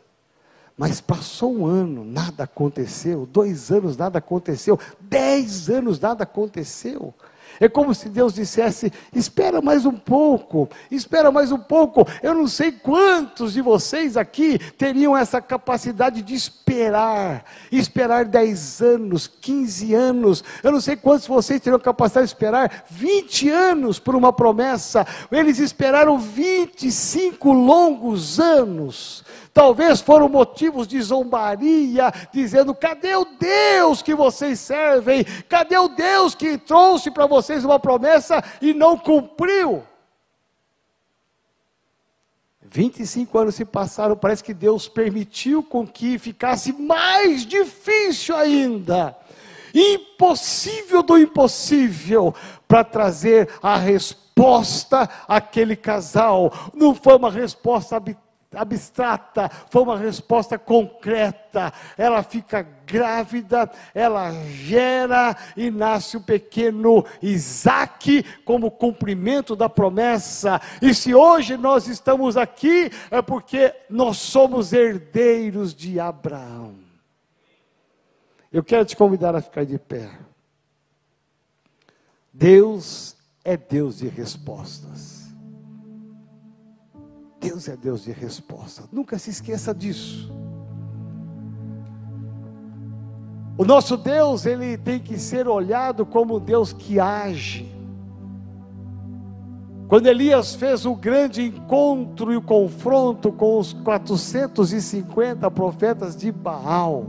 Mas 0.77 1.01
passou 1.01 1.55
um 1.55 1.67
ano, 1.67 2.05
nada 2.05 2.45
aconteceu. 2.45 3.25
Dois 3.25 3.71
anos, 3.71 3.97
nada 3.97 4.19
aconteceu. 4.19 4.79
Dez 5.01 5.71
anos, 5.71 5.99
nada 5.99 6.25
aconteceu. 6.25 7.15
É 7.62 7.68
como 7.68 7.94
se 7.94 8.09
Deus 8.09 8.35
dissesse: 8.35 8.92
espera 9.14 9.62
mais 9.62 9.87
um 9.87 9.92
pouco, 9.92 10.68
espera 10.90 11.31
mais 11.31 11.53
um 11.53 11.59
pouco. 11.59 12.05
Eu 12.20 12.35
não 12.35 12.48
sei 12.48 12.72
quantos 12.72 13.53
de 13.53 13.62
vocês 13.62 14.16
aqui 14.16 14.59
teriam 14.59 15.16
essa 15.16 15.40
capacidade 15.40 16.22
de 16.22 16.35
esperar, 16.35 17.44
esperar 17.70 18.25
10 18.25 18.83
anos, 18.83 19.29
15 19.29 19.94
anos. 19.94 20.42
Eu 20.61 20.72
não 20.72 20.81
sei 20.81 20.96
quantos 20.96 21.22
de 21.22 21.29
vocês 21.29 21.61
teriam 21.61 21.79
capacidade 21.79 22.27
de 22.27 22.33
esperar 22.33 22.85
20 22.90 23.48
anos 23.51 24.01
por 24.01 24.16
uma 24.16 24.33
promessa. 24.33 25.07
Eles 25.31 25.61
esperaram 25.61 26.18
25 26.18 27.53
longos 27.53 28.40
anos. 28.40 29.22
Talvez 29.53 30.01
foram 30.01 30.29
motivos 30.29 30.87
de 30.87 31.01
zombaria, 31.01 32.11
dizendo: 32.33 32.75
cadê 32.75 33.15
o 33.15 33.27
Deus 33.38 34.01
que 34.01 34.15
vocês 34.15 34.59
servem? 34.59 35.25
Cadê 35.49 35.77
o 35.77 35.88
Deus 35.88 36.35
que 36.35 36.57
trouxe 36.57 37.11
para 37.11 37.27
vocês 37.27 37.65
uma 37.65 37.79
promessa 37.79 38.43
e 38.62 38.73
não 38.73 38.97
cumpriu? 38.97 39.83
25 42.73 43.38
anos 43.38 43.55
se 43.55 43.67
passaram, 43.67 44.17
parece 44.17 44.43
que 44.43 44.55
Deus 44.55 44.88
permitiu 44.88 45.62
com 45.62 45.87
que 45.87 46.19
ficasse 46.19 46.73
mais 46.73 47.45
difícil 47.45 48.35
ainda, 48.35 49.15
impossível 49.75 51.03
do 51.03 51.19
impossível, 51.19 52.35
para 52.67 52.83
trazer 52.83 53.51
a 53.62 53.77
resposta 53.77 55.07
àquele 55.29 55.77
casal. 55.77 56.51
Não 56.73 56.95
foi 56.95 57.15
uma 57.17 57.31
resposta 57.31 58.01
abstrata, 58.55 59.49
foi 59.71 59.83
uma 59.83 59.99
resposta 59.99 60.59
concreta. 60.59 61.73
Ela 61.97 62.23
fica 62.23 62.62
grávida, 62.87 63.71
ela 63.95 64.33
gera 64.49 65.37
e 65.57 65.71
nasce 65.71 66.17
o 66.17 66.21
pequeno 66.21 67.05
Isaac 67.21 68.23
como 68.45 68.71
cumprimento 68.71 69.57
da 69.57 69.69
promessa. 69.69 70.61
E 70.81 70.95
se 70.95 71.15
hoje 71.15 71.57
nós 71.57 71.87
estamos 71.87 72.37
aqui, 72.37 72.91
é 73.11 73.23
porque 73.23 73.75
nós 73.88 74.19
somos 74.19 74.73
herdeiros 74.73 75.75
de 75.75 75.99
Abraão. 75.99 76.75
Eu 78.53 78.62
quero 78.62 78.85
te 78.85 78.97
convidar 78.97 79.35
a 79.35 79.41
ficar 79.41 79.65
de 79.65 79.79
pé. 79.79 80.11
Deus 82.33 83.17
é 83.45 83.57
Deus 83.57 83.99
de 83.99 84.09
respostas. 84.09 85.22
Deus 87.43 87.69
é 87.69 87.77
Deus 87.77 88.05
de 88.05 88.13
resposta. 88.13 88.85
Nunca 88.93 89.19
se 89.19 89.31
esqueça 89.31 89.75
disso. 89.75 90.33
O 93.59 93.65
nosso 93.65 93.97
Deus, 93.97 94.47
ele 94.47 94.79
tem 94.79 95.01
que 95.01 95.19
ser 95.19 95.49
olhado 95.49 96.07
como 96.07 96.39
Deus 96.39 96.73
que 96.73 97.01
age. 97.01 97.69
Quando 99.89 100.07
Elias 100.07 100.55
fez 100.55 100.87
o 100.87 100.95
grande 100.95 101.43
encontro 101.43 102.33
e 102.33 102.37
o 102.37 102.43
confronto 102.43 103.31
com 103.33 103.59
os 103.59 103.73
450 103.73 105.51
profetas 105.51 106.17
de 106.17 106.31
Baal, 106.33 107.07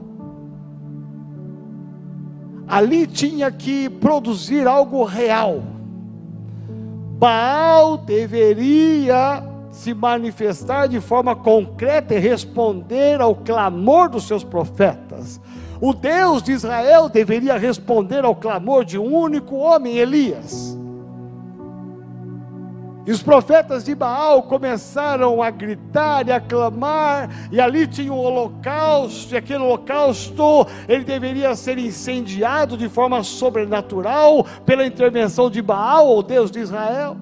ali 2.68 3.06
tinha 3.08 3.52
que 3.52 3.88
produzir 3.88 4.68
algo 4.68 5.04
real. 5.06 5.64
Baal 7.18 7.98
deveria 7.98 9.53
se 9.74 9.92
manifestar 9.92 10.88
de 10.88 11.02
forma 11.02 11.36
concreta 11.36 12.14
e 12.14 12.20
responder 12.20 13.20
ao 13.20 13.36
clamor 13.36 14.08
dos 14.08 14.28
seus 14.28 14.44
profetas. 14.44 15.42
O 15.82 15.94
Deus 15.94 16.44
de 16.44 16.52
Israel 16.52 17.10
deveria 17.10 17.58
responder 17.58 18.24
ao 18.24 18.36
clamor 18.36 18.86
de 18.86 19.00
um 19.00 19.14
único 19.14 19.56
homem, 19.56 19.98
Elias. 19.98 20.78
E 23.06 23.12
os 23.12 23.22
profetas 23.22 23.84
de 23.84 23.94
Baal 23.96 24.44
começaram 24.44 25.42
a 25.42 25.50
gritar 25.50 26.28
e 26.28 26.32
a 26.32 26.40
clamar, 26.40 27.30
e 27.52 27.60
ali 27.60 27.86
tinha 27.88 28.14
um 28.14 28.18
holocausto, 28.18 29.34
e 29.34 29.38
aquele 29.38 29.64
holocausto 29.64 30.68
ele 30.88 31.04
deveria 31.04 31.54
ser 31.56 31.80
incendiado 31.80 32.78
de 32.78 32.88
forma 32.88 33.24
sobrenatural 33.24 34.46
pela 34.66 34.86
intervenção 34.86 35.50
de 35.50 35.62
Baal, 35.62 36.16
o 36.16 36.24
Deus 36.24 36.52
de 36.52 36.60
Israel. 36.60 37.18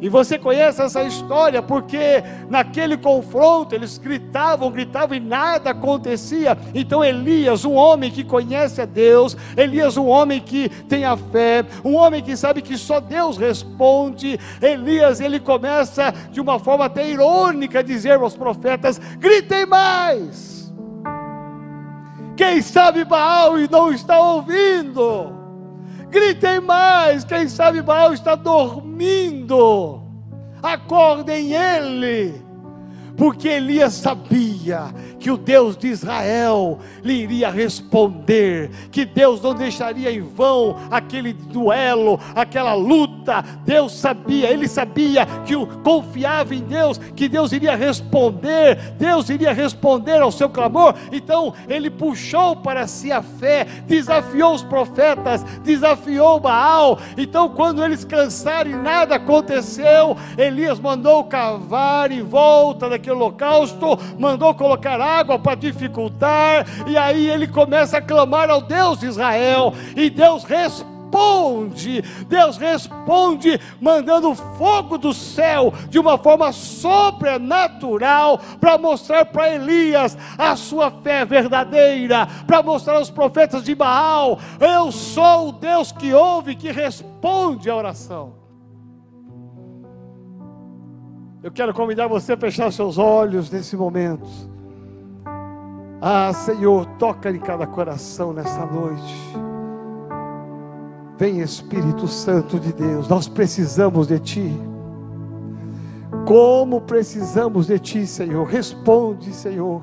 E 0.00 0.08
você 0.08 0.38
conhece 0.38 0.82
essa 0.82 1.02
história 1.02 1.62
porque 1.62 2.22
naquele 2.48 2.96
confronto 2.96 3.74
eles 3.74 3.96
gritavam, 3.98 4.70
gritavam 4.70 5.16
e 5.16 5.20
nada 5.20 5.70
acontecia. 5.70 6.56
Então 6.74 7.04
Elias, 7.04 7.64
um 7.64 7.74
homem 7.74 8.10
que 8.10 8.22
conhece 8.22 8.80
a 8.80 8.84
Deus, 8.84 9.36
Elias, 9.56 9.96
um 9.96 10.06
homem 10.06 10.40
que 10.40 10.68
tem 10.68 11.04
a 11.04 11.16
fé, 11.16 11.64
um 11.84 11.94
homem 11.94 12.22
que 12.22 12.36
sabe 12.36 12.60
que 12.60 12.76
só 12.76 13.00
Deus 13.00 13.38
responde. 13.38 14.38
Elias, 14.60 15.20
ele 15.20 15.40
começa 15.40 16.12
de 16.30 16.40
uma 16.40 16.58
forma 16.58 16.84
até 16.84 17.08
irônica 17.08 17.78
a 17.78 17.82
dizer 17.82 18.18
aos 18.18 18.36
profetas: 18.36 18.98
gritem 19.18 19.66
mais. 19.66 20.56
Quem 22.36 22.60
sabe 22.60 23.02
Baal 23.02 23.58
e 23.58 23.66
não 23.66 23.90
está 23.90 24.20
ouvindo? 24.20 25.45
Gritem 26.16 26.60
mais, 26.60 27.24
quem 27.24 27.46
sabe 27.46 27.82
Baal 27.82 28.14
está 28.14 28.34
dormindo. 28.34 30.00
Acordem 30.62 31.52
ele 31.52 32.42
porque 33.18 33.48
Elias 33.48 33.92
sabia 33.92 34.94
que 35.18 35.30
o 35.30 35.36
Deus 35.36 35.76
de 35.76 35.88
Israel 35.88 36.78
lhe 37.02 37.14
iria 37.14 37.50
responder, 37.50 38.70
que 38.90 39.04
Deus 39.04 39.40
não 39.40 39.54
deixaria 39.54 40.10
em 40.10 40.20
vão 40.20 40.76
aquele 40.90 41.32
duelo, 41.32 42.20
aquela 42.34 42.74
luta. 42.74 43.42
Deus 43.64 43.92
sabia, 43.92 44.50
ele 44.50 44.68
sabia 44.68 45.24
que 45.46 45.56
o 45.56 45.66
confiava 45.66 46.54
em 46.54 46.62
Deus, 46.62 46.98
que 46.98 47.28
Deus 47.28 47.52
iria 47.52 47.74
responder, 47.74 48.94
Deus 48.98 49.30
iria 49.30 49.52
responder 49.52 50.20
ao 50.20 50.30
seu 50.30 50.50
clamor. 50.50 50.94
Então 51.10 51.54
ele 51.68 51.88
puxou 51.88 52.56
para 52.56 52.86
si 52.86 53.10
a 53.10 53.22
fé, 53.22 53.66
desafiou 53.86 54.54
os 54.54 54.62
profetas, 54.62 55.42
desafiou 55.64 56.38
Baal. 56.38 56.98
Então 57.16 57.48
quando 57.48 57.82
eles 57.82 58.04
cansaram 58.04 58.70
e 58.70 58.74
nada 58.74 59.16
aconteceu, 59.16 60.16
Elias 60.36 60.78
mandou 60.78 61.24
cavar 61.24 62.12
em 62.12 62.22
volta 62.22 62.90
daquele 62.90 63.06
aquele 63.06 63.12
holocausto, 63.12 63.98
mandou 64.18 64.54
colocar 64.54 65.00
água 65.06 65.38
para 65.38 65.54
dificultar, 65.54 66.66
e 66.86 66.96
aí 66.96 67.28
ele 67.28 67.46
começa 67.46 67.98
a 67.98 68.02
clamar 68.02 68.50
ao 68.50 68.60
Deus 68.60 69.00
de 69.00 69.06
Israel, 69.06 69.72
e 69.94 70.10
Deus 70.10 70.44
responde. 70.44 70.96
Deus 72.28 72.56
responde 72.58 73.58
mandando 73.80 74.34
fogo 74.34 74.98
do 74.98 75.14
céu 75.14 75.72
de 75.88 75.98
uma 75.98 76.18
forma 76.18 76.52
sobrenatural 76.52 78.38
para 78.60 78.76
mostrar 78.76 79.24
para 79.24 79.50
Elias 79.50 80.18
a 80.36 80.56
sua 80.56 80.90
fé 80.90 81.24
verdadeira, 81.24 82.26
para 82.46 82.62
mostrar 82.62 82.96
aos 82.96 83.10
profetas 83.10 83.62
de 83.64 83.74
Baal: 83.74 84.38
eu 84.60 84.92
sou 84.92 85.48
o 85.48 85.52
Deus 85.52 85.92
que 85.92 86.12
ouve, 86.12 86.56
que 86.56 86.70
responde 86.70 87.70
a 87.70 87.76
oração. 87.76 88.34
Eu 91.42 91.52
quero 91.52 91.72
convidar 91.72 92.08
você 92.08 92.32
a 92.32 92.36
fechar 92.36 92.72
seus 92.72 92.98
olhos 92.98 93.48
nesse 93.50 93.76
momento. 93.76 94.26
Ah, 96.00 96.32
Senhor, 96.32 96.86
toca 96.98 97.30
em 97.30 97.38
cada 97.38 97.66
coração 97.66 98.32
nessa 98.32 98.64
noite. 98.66 99.36
Vem 101.18 101.40
Espírito 101.40 102.06
Santo 102.06 102.60
de 102.60 102.72
Deus, 102.72 103.08
nós 103.08 103.26
precisamos 103.26 104.06
de 104.06 104.18
Ti. 104.18 104.60
Como 106.26 106.82
precisamos 106.82 107.66
de 107.68 107.78
Ti, 107.78 108.06
Senhor. 108.06 108.46
Responde, 108.46 109.32
Senhor. 109.32 109.82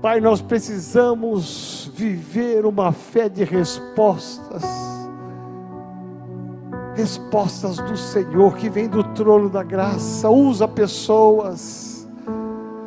Pai, 0.00 0.20
nós 0.20 0.40
precisamos 0.40 1.90
viver 1.94 2.64
uma 2.64 2.92
fé 2.92 3.28
de 3.28 3.44
respostas 3.44 4.90
respostas 7.00 7.76
do 7.78 7.96
Senhor 7.96 8.54
que 8.56 8.68
vem 8.68 8.88
do 8.88 9.02
trono 9.14 9.48
da 9.48 9.62
graça. 9.62 10.28
Usa 10.28 10.68
pessoas, 10.68 11.89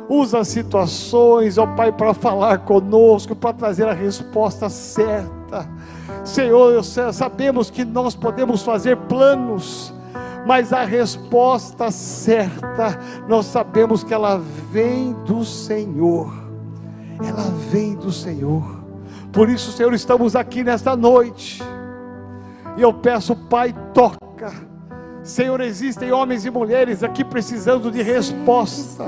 usa 0.08 0.44
situações, 0.44 1.58
ó 1.58 1.66
Pai, 1.66 1.92
para 1.92 2.14
falar 2.14 2.58
conosco, 2.58 3.34
para 3.34 3.52
trazer 3.52 3.88
a 3.88 3.92
resposta 3.92 4.68
certa. 4.68 5.68
Senhor, 6.24 6.82
sabemos 6.82 7.70
que 7.70 7.84
nós 7.84 8.14
podemos 8.14 8.62
fazer 8.62 8.96
planos, 8.96 9.92
mas 10.46 10.72
a 10.72 10.84
resposta 10.84 11.90
certa, 11.90 12.98
nós 13.28 13.46
sabemos 13.46 14.04
que 14.04 14.12
ela 14.12 14.40
vem 14.70 15.12
do 15.24 15.44
Senhor. 15.44 16.32
Ela 17.24 17.44
vem 17.70 17.94
do 17.94 18.10
Senhor. 18.10 18.62
Por 19.32 19.48
isso, 19.48 19.72
Senhor, 19.72 19.92
estamos 19.94 20.36
aqui 20.36 20.62
nesta 20.62 20.96
noite 20.96 21.62
e 22.76 22.82
eu 22.82 22.92
peço, 22.92 23.34
Pai, 23.34 23.74
toca. 23.92 24.52
Senhor, 25.22 25.60
existem 25.60 26.12
homens 26.12 26.44
e 26.44 26.50
mulheres 26.50 27.02
aqui 27.02 27.24
precisando 27.24 27.90
de 27.90 28.02
resposta. 28.02 29.04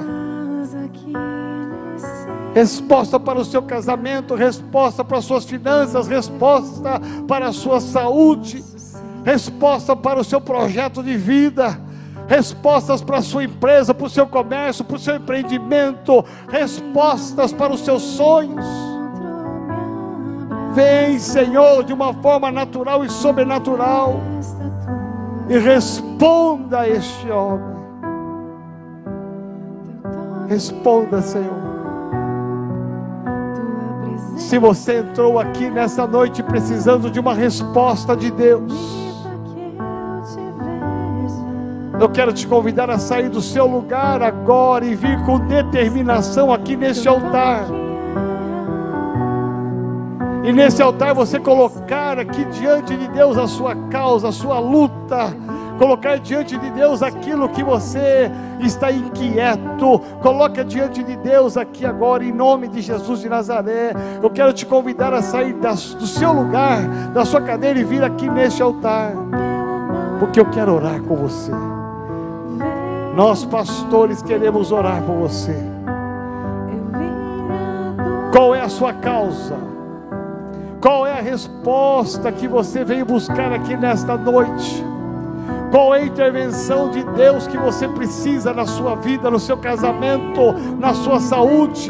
Resposta 2.54 3.20
para 3.20 3.38
o 3.38 3.44
seu 3.44 3.62
casamento, 3.62 4.34
resposta 4.34 5.04
para 5.04 5.18
as 5.18 5.24
suas 5.24 5.44
finanças, 5.44 6.08
resposta 6.08 7.00
para 7.28 7.48
a 7.48 7.52
sua 7.52 7.80
saúde, 7.80 8.64
resposta 9.24 9.94
para 9.94 10.20
o 10.20 10.24
seu 10.24 10.40
projeto 10.40 11.02
de 11.02 11.16
vida 11.16 11.86
respostas 12.26 13.02
para 13.02 13.18
a 13.18 13.22
sua 13.22 13.44
empresa, 13.44 13.94
para 13.94 14.06
o 14.06 14.10
seu 14.10 14.26
comércio, 14.26 14.84
para 14.84 14.96
o 14.96 14.98
seu 14.98 15.16
empreendimento, 15.16 16.24
respostas 16.48 17.52
para 17.52 17.72
os 17.72 17.80
seus 17.80 18.02
sonhos. 18.02 18.66
Vem, 20.74 21.18
Senhor, 21.18 21.84
de 21.84 21.92
uma 21.92 22.12
forma 22.14 22.50
natural 22.52 23.04
e 23.04 23.10
sobrenatural. 23.10 24.20
E 25.48 25.56
responda 25.58 26.80
a 26.80 26.88
este 26.88 27.30
homem. 27.30 27.75
Responda, 30.48 31.20
Senhor. 31.22 31.66
Se 34.36 34.58
você 34.58 34.98
entrou 34.98 35.38
aqui 35.38 35.68
nessa 35.70 36.06
noite 36.06 36.42
precisando 36.42 37.10
de 37.10 37.18
uma 37.18 37.34
resposta 37.34 38.16
de 38.16 38.30
Deus, 38.30 38.72
eu 41.98 42.08
quero 42.10 42.32
te 42.32 42.46
convidar 42.46 42.90
a 42.90 42.98
sair 42.98 43.28
do 43.28 43.40
seu 43.40 43.66
lugar 43.66 44.22
agora 44.22 44.84
e 44.84 44.94
vir 44.94 45.24
com 45.24 45.38
determinação 45.38 46.52
aqui 46.52 46.76
neste 46.76 47.08
altar 47.08 47.64
e 50.46 50.52
nesse 50.52 50.80
altar 50.80 51.12
você 51.12 51.40
colocar 51.40 52.20
aqui 52.20 52.44
diante 52.44 52.96
de 52.96 53.08
Deus 53.08 53.36
a 53.36 53.48
sua 53.48 53.74
causa, 53.90 54.28
a 54.28 54.32
sua 54.32 54.60
luta, 54.60 55.34
colocar 55.78 56.18
diante 56.18 56.56
de 56.56 56.70
Deus 56.70 57.02
aquilo 57.02 57.48
que 57.48 57.62
você 57.62 58.30
está 58.60 58.90
inquieto. 58.90 60.00
Coloca 60.20 60.64
diante 60.64 61.02
de 61.02 61.16
Deus 61.16 61.56
aqui 61.56 61.84
agora, 61.84 62.24
em 62.24 62.32
nome 62.32 62.68
de 62.68 62.80
Jesus 62.80 63.20
de 63.20 63.28
Nazaré. 63.28 63.92
Eu 64.22 64.30
quero 64.30 64.52
te 64.52 64.66
convidar 64.66 65.12
a 65.12 65.22
sair 65.22 65.54
do 65.54 66.06
seu 66.06 66.32
lugar, 66.32 66.82
da 67.12 67.24
sua 67.24 67.40
cadeira 67.40 67.78
e 67.78 67.84
vir 67.84 68.02
aqui 68.02 68.28
neste 68.28 68.62
altar, 68.62 69.12
porque 70.18 70.40
eu 70.40 70.50
quero 70.50 70.74
orar 70.74 71.00
com 71.02 71.16
você. 71.16 71.52
Nós, 73.14 73.44
pastores, 73.44 74.22
queremos 74.22 74.72
orar 74.72 75.02
por 75.02 75.16
você. 75.16 75.56
Qual 78.30 78.54
é 78.54 78.60
a 78.60 78.68
sua 78.68 78.92
causa? 78.92 79.56
Qual 80.82 81.06
é 81.06 81.12
a 81.12 81.22
resposta 81.22 82.30
que 82.30 82.46
você 82.46 82.84
veio 82.84 83.06
buscar 83.06 83.50
aqui 83.52 83.74
nesta 83.74 84.16
noite? 84.16 84.84
Qual 85.76 85.94
é 85.94 85.98
a 85.98 86.06
intervenção 86.06 86.88
de 86.88 87.04
Deus 87.04 87.46
que 87.46 87.58
você 87.58 87.86
precisa 87.86 88.50
na 88.50 88.64
sua 88.64 88.94
vida, 88.94 89.30
no 89.30 89.38
seu 89.38 89.58
casamento, 89.58 90.54
na 90.80 90.94
sua 90.94 91.20
saúde? 91.20 91.86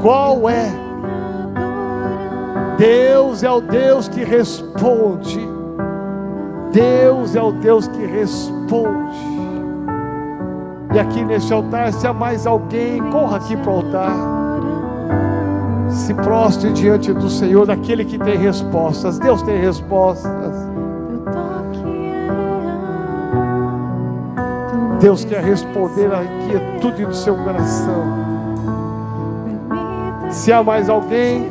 Qual 0.00 0.48
é? 0.48 0.70
Deus 2.78 3.42
é 3.42 3.50
o 3.50 3.60
Deus 3.60 4.06
que 4.06 4.22
responde. 4.22 5.40
Deus 6.70 7.34
é 7.34 7.42
o 7.42 7.50
Deus 7.50 7.88
que 7.88 8.06
responde. 8.06 9.18
E 10.94 11.00
aqui 11.00 11.24
neste 11.24 11.52
altar, 11.52 11.92
se 11.92 12.06
há 12.06 12.12
mais 12.12 12.46
alguém, 12.46 13.02
corra 13.10 13.38
aqui 13.38 13.56
para 13.56 13.70
o 13.72 13.74
altar 13.74 14.12
se 15.88 16.14
prostre 16.14 16.72
diante 16.72 17.12
do 17.12 17.28
Senhor, 17.28 17.66
daquele 17.66 18.04
que 18.04 18.18
tem 18.18 18.38
respostas. 18.38 19.18
Deus 19.18 19.42
tem 19.42 19.60
respostas. 19.60 20.71
Deus 25.02 25.24
quer 25.24 25.42
responder 25.42 26.14
a 26.14 26.22
inquietude 26.22 27.04
do 27.04 27.12
seu 27.12 27.34
coração. 27.34 28.04
Se 30.30 30.52
há 30.52 30.62
mais 30.62 30.88
alguém, 30.88 31.50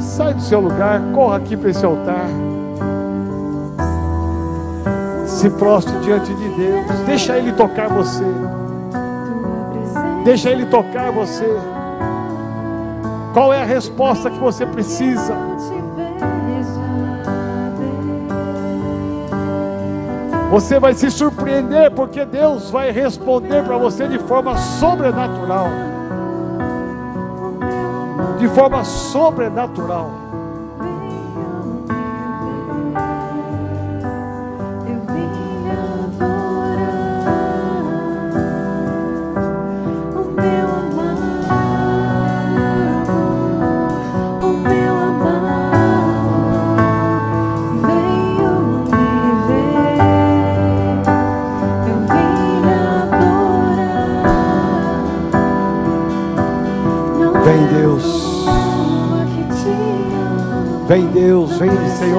sai 0.00 0.32
do 0.32 0.40
seu 0.40 0.60
lugar, 0.60 1.02
corra 1.12 1.38
aqui 1.38 1.56
para 1.56 1.70
esse 1.70 1.84
altar. 1.84 2.28
Se 5.26 5.50
prostre 5.50 5.98
diante 5.98 6.32
de 6.32 6.48
Deus. 6.50 6.86
Deixa 7.06 7.36
Ele 7.36 7.52
tocar 7.54 7.88
você. 7.88 8.24
Deixa 10.24 10.50
Ele 10.50 10.64
tocar 10.66 11.10
você. 11.10 11.58
Qual 13.34 13.52
é 13.52 13.62
a 13.62 13.64
resposta 13.64 14.30
que 14.30 14.38
você 14.38 14.64
precisa? 14.64 15.34
Você 20.50 20.78
vai 20.78 20.94
se 20.94 21.10
surpreender 21.10 21.90
porque 21.90 22.24
Deus 22.24 22.70
vai 22.70 22.90
responder 22.90 23.64
para 23.64 23.76
você 23.76 24.06
de 24.06 24.18
forma 24.18 24.56
sobrenatural. 24.56 25.68
De 28.38 28.48
forma 28.48 28.84
sobrenatural. 28.84 30.25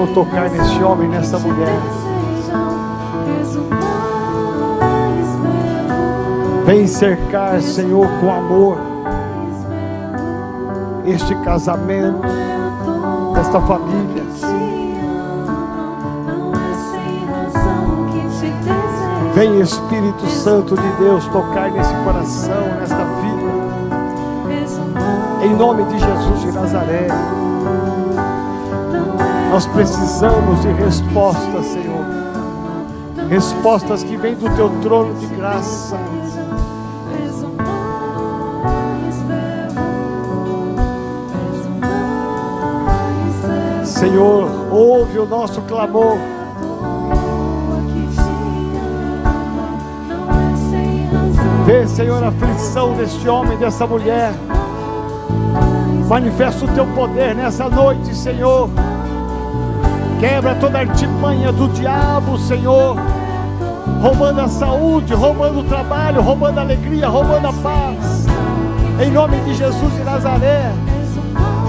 Senhor 0.07 0.13
tocar 0.13 0.49
nesse 0.49 0.83
homem, 0.83 1.07
nessa 1.09 1.37
mulher. 1.39 1.79
Vem 6.65 6.87
cercar, 6.87 7.61
Senhor, 7.61 8.07
com 8.19 8.33
amor 8.33 8.77
este 11.05 11.33
casamento, 11.35 12.27
esta 13.39 13.61
família. 13.61 14.27
Vem 19.33 19.61
Espírito 19.61 20.25
Santo 20.27 20.75
de 20.75 20.91
Deus 20.99 21.25
tocar 21.27 21.71
nesse 21.71 21.93
coração, 22.03 22.63
nesta 22.79 23.03
vida. 23.21 23.37
Em 25.43 25.55
nome 25.55 25.83
de 25.83 25.99
Jesus 25.99 26.41
de 26.41 26.51
Nazaré. 26.51 27.07
Nós 29.57 29.65
precisamos 29.65 30.61
de 30.61 30.71
respostas, 30.71 31.65
Senhor. 31.65 32.05
Respostas 33.27 34.03
que 34.03 34.15
vêm 34.15 34.35
do 34.35 34.47
teu 34.55 34.69
trono 34.83 35.15
de 35.15 35.25
graça. 35.25 35.97
Senhor, 43.83 44.47
ouve 44.71 45.17
o 45.17 45.25
nosso 45.25 45.59
clamor. 45.63 46.19
Vê, 51.65 51.87
Senhor, 51.87 52.23
a 52.23 52.27
aflição 52.27 52.93
deste 52.93 53.27
homem, 53.27 53.57
dessa 53.57 53.87
mulher. 53.87 54.33
Manifesta 56.07 56.63
o 56.63 56.67
teu 56.75 56.85
poder 56.93 57.33
nessa 57.33 57.67
noite, 57.67 58.13
Senhor. 58.13 58.69
Quebra 60.19 60.55
toda 60.55 60.79
artimanha 60.79 61.51
do 61.51 61.67
diabo, 61.69 62.39
Senhor. 62.39 62.97
Roubando 64.01 64.41
a 64.41 64.47
saúde, 64.47 65.13
roubando 65.13 65.59
o 65.59 65.63
trabalho, 65.63 66.21
roubando 66.21 66.57
a 66.57 66.61
alegria, 66.61 67.07
roubando 67.07 67.47
a 67.47 67.53
paz. 67.53 68.25
Em 68.99 69.11
nome 69.11 69.39
de 69.41 69.53
Jesus 69.53 69.93
de 69.93 70.03
Nazaré. 70.03 70.71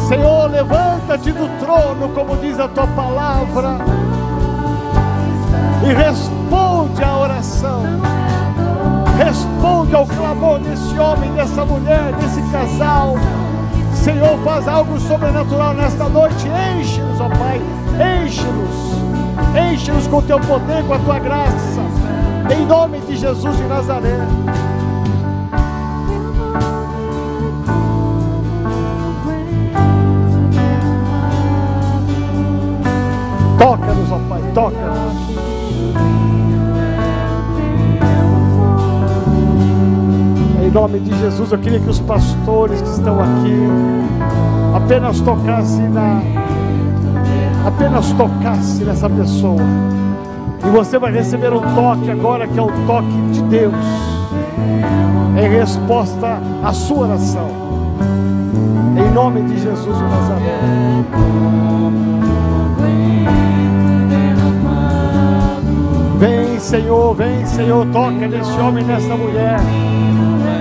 Senhor, 0.08 0.50
levanta-te 0.50 1.30
do 1.30 1.46
trono, 1.60 2.08
como 2.14 2.38
diz 2.38 2.58
a 2.58 2.66
tua 2.68 2.86
palavra. 2.86 3.76
E 5.86 5.92
responde 5.92 7.04
à 7.04 7.18
oração. 7.18 7.82
Responde 9.22 9.94
ao 9.94 10.06
clamor 10.06 10.58
desse 10.60 10.98
homem, 10.98 11.30
dessa 11.32 11.66
mulher, 11.66 12.14
desse 12.14 12.40
casal. 12.50 13.16
Senhor, 13.92 14.38
faz 14.42 14.66
algo 14.66 14.98
sobrenatural 15.00 15.74
nesta 15.74 16.08
noite. 16.08 16.48
Enche-nos, 16.78 17.20
ó 17.20 17.28
Pai 17.28 17.60
Enche-nos, 17.98 19.72
enche-nos 19.72 20.06
com 20.06 20.18
o 20.18 20.22
teu 20.22 20.38
poder, 20.38 20.84
com 20.84 20.94
a 20.94 20.98
tua 21.00 21.18
graça, 21.18 21.80
em 22.56 22.64
nome 22.64 23.00
de 23.00 23.16
Jesus 23.16 23.56
de 23.56 23.64
Nazaré. 23.64 24.18
Toca-nos, 33.58 34.12
ó 34.12 34.18
Pai, 34.28 34.42
toca-nos. 34.54 35.28
Em 40.62 40.70
nome 40.70 41.00
de 41.00 41.18
Jesus, 41.18 41.50
eu 41.50 41.58
queria 41.58 41.80
que 41.80 41.90
os 41.90 41.98
pastores 41.98 42.80
que 42.80 42.88
estão 42.90 43.18
aqui 43.18 43.66
apenas 44.76 45.20
tocassem 45.20 45.88
na 45.88 46.47
apenas 47.68 48.10
tocasse 48.12 48.82
nessa 48.82 49.08
pessoa. 49.08 49.62
E 50.66 50.70
você 50.70 50.98
vai 50.98 51.12
receber 51.12 51.52
um 51.52 51.60
toque 51.60 52.10
agora 52.10 52.46
que 52.46 52.58
é 52.58 52.62
o 52.62 52.70
toque 52.86 53.22
de 53.32 53.42
Deus. 53.42 53.74
Em 55.36 55.48
resposta 55.48 56.40
à 56.64 56.72
sua 56.72 57.08
oração. 57.08 57.48
Em 58.96 59.12
nome 59.12 59.42
de 59.42 59.60
Jesus 59.60 60.00
Nazaré. 60.00 60.58
Vem, 66.18 66.58
Senhor, 66.58 67.14
vem, 67.14 67.46
Senhor, 67.46 67.86
toca 67.92 68.26
nesse 68.26 68.58
homem, 68.58 68.84
nessa 68.84 69.14
mulher. 69.14 69.60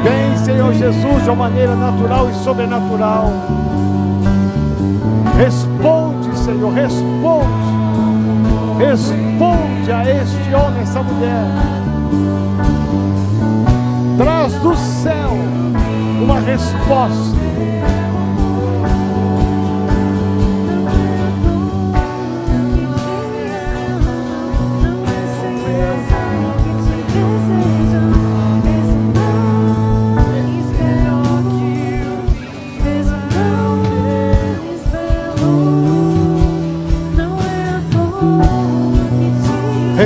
Vem, 0.04 0.38
Senhor 0.38 0.72
Jesus, 0.74 1.24
de 1.24 1.30
uma 1.30 1.50
maneira 1.50 1.76
natural 1.76 2.30
e 2.30 2.34
sobrenatural. 2.36 3.32
Responde 5.36 6.07
Senhor, 6.48 6.72
responde, 6.72 7.46
responde 8.80 9.92
a 9.92 10.10
este 10.10 10.56
homem, 10.56 10.82
essa 10.82 11.04
mulher. 11.04 11.46
Traz 14.18 14.54
do 14.54 14.74
céu 14.74 15.32
uma 16.22 16.40
resposta. 16.40 17.37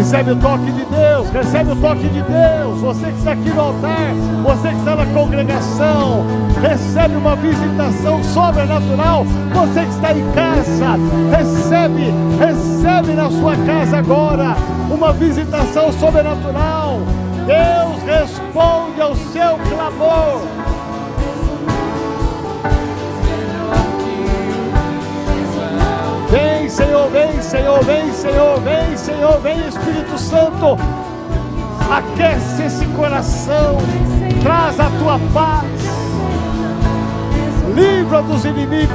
Recebe 0.02 0.32
o 0.32 0.36
toque 0.36 0.72
de 0.72 0.84
Deus, 0.86 1.30
recebe 1.30 1.72
o 1.74 1.76
toque 1.76 2.10
de 2.10 2.24
Deus. 2.24 2.82
Você 2.82 3.06
que 3.06 3.20
está 3.20 3.34
aqui 3.34 3.50
no 3.52 3.62
altar, 3.62 4.16
você 4.44 4.70
que 4.70 4.78
está 4.78 4.96
na 4.96 5.06
congregação, 5.06 6.26
recebe 6.60 7.18
uma 7.18 7.36
visitação 7.36 8.24
sobrenatural. 8.24 9.24
Você 9.54 9.82
que 9.82 9.92
está 9.92 10.12
em 10.12 10.32
casa, 10.32 10.98
recebe, 11.38 12.12
recebe 12.40 13.14
na 13.14 13.30
sua 13.30 13.56
casa 13.58 14.00
agora 14.00 14.56
uma 14.90 15.14
visitação 15.14 15.94
sobrenatural. 15.94 17.02
Deus 17.46 18.02
responde 18.04 19.02
ao 19.02 19.16
seu 19.16 19.60
clamor. 19.70 20.61
Senhor, 27.82 27.84
vem, 27.84 28.14
Senhor, 28.14 28.60
vem, 28.60 28.98
Senhor, 28.98 29.40
vem, 29.40 29.68
Espírito 29.68 30.18
Santo. 30.18 30.78
Aquece 31.90 32.64
esse 32.64 32.86
coração, 32.88 33.78
traz 34.42 34.80
a 34.80 34.90
tua 35.00 35.20
paz, 35.34 35.66
livra 37.74 38.22
dos 38.22 38.46
inimigos. 38.46 38.92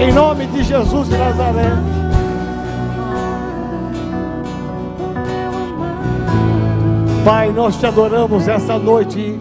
Em 0.00 0.12
nome 0.12 0.46
de 0.46 0.62
Jesus 0.62 1.08
de 1.08 1.16
Nazaré. 1.16 1.72
Pai, 7.24 7.52
nós 7.52 7.76
te 7.76 7.86
adoramos 7.86 8.48
essa 8.48 8.78
noite. 8.78 9.38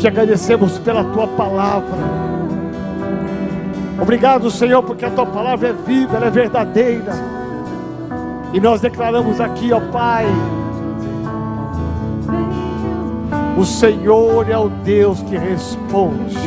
Te 0.00 0.08
agradecemos 0.08 0.78
pela 0.78 1.04
tua 1.04 1.26
palavra. 1.26 1.98
Obrigado, 4.00 4.50
Senhor, 4.50 4.82
porque 4.82 5.04
a 5.04 5.10
tua 5.10 5.26
palavra 5.26 5.68
é 5.68 5.72
viva, 5.74 6.16
ela 6.16 6.28
é 6.28 6.30
verdadeira. 6.30 7.12
E 8.50 8.58
nós 8.58 8.80
declaramos 8.80 9.38
aqui, 9.42 9.70
ó 9.74 9.80
Pai, 9.92 10.24
o 13.58 13.64
Senhor 13.66 14.48
é 14.48 14.56
o 14.56 14.70
Deus 14.70 15.22
que 15.24 15.36
responde. 15.36 16.38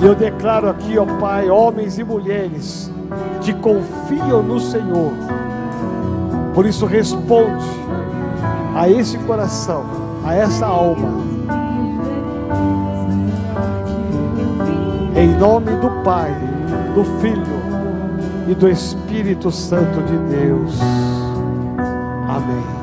E 0.00 0.06
eu 0.06 0.14
declaro 0.14 0.70
aqui, 0.70 0.96
ó 0.96 1.04
Pai, 1.20 1.50
homens 1.50 1.98
e 1.98 2.02
mulheres 2.02 2.90
que 3.42 3.52
confiam 3.52 4.42
no 4.42 4.58
Senhor. 4.58 5.12
Por 6.54 6.64
isso 6.64 6.86
responde 6.86 7.66
a 8.74 8.88
esse 8.88 9.18
coração, 9.18 9.84
a 10.24 10.34
essa 10.34 10.64
alma 10.64 11.31
Em 15.22 15.28
nome 15.38 15.70
do 15.76 15.88
Pai, 16.02 16.34
do 16.96 17.04
Filho 17.20 17.62
e 18.48 18.56
do 18.56 18.68
Espírito 18.68 19.52
Santo 19.52 20.02
de 20.02 20.16
Deus. 20.36 20.80
Amém. 22.28 22.81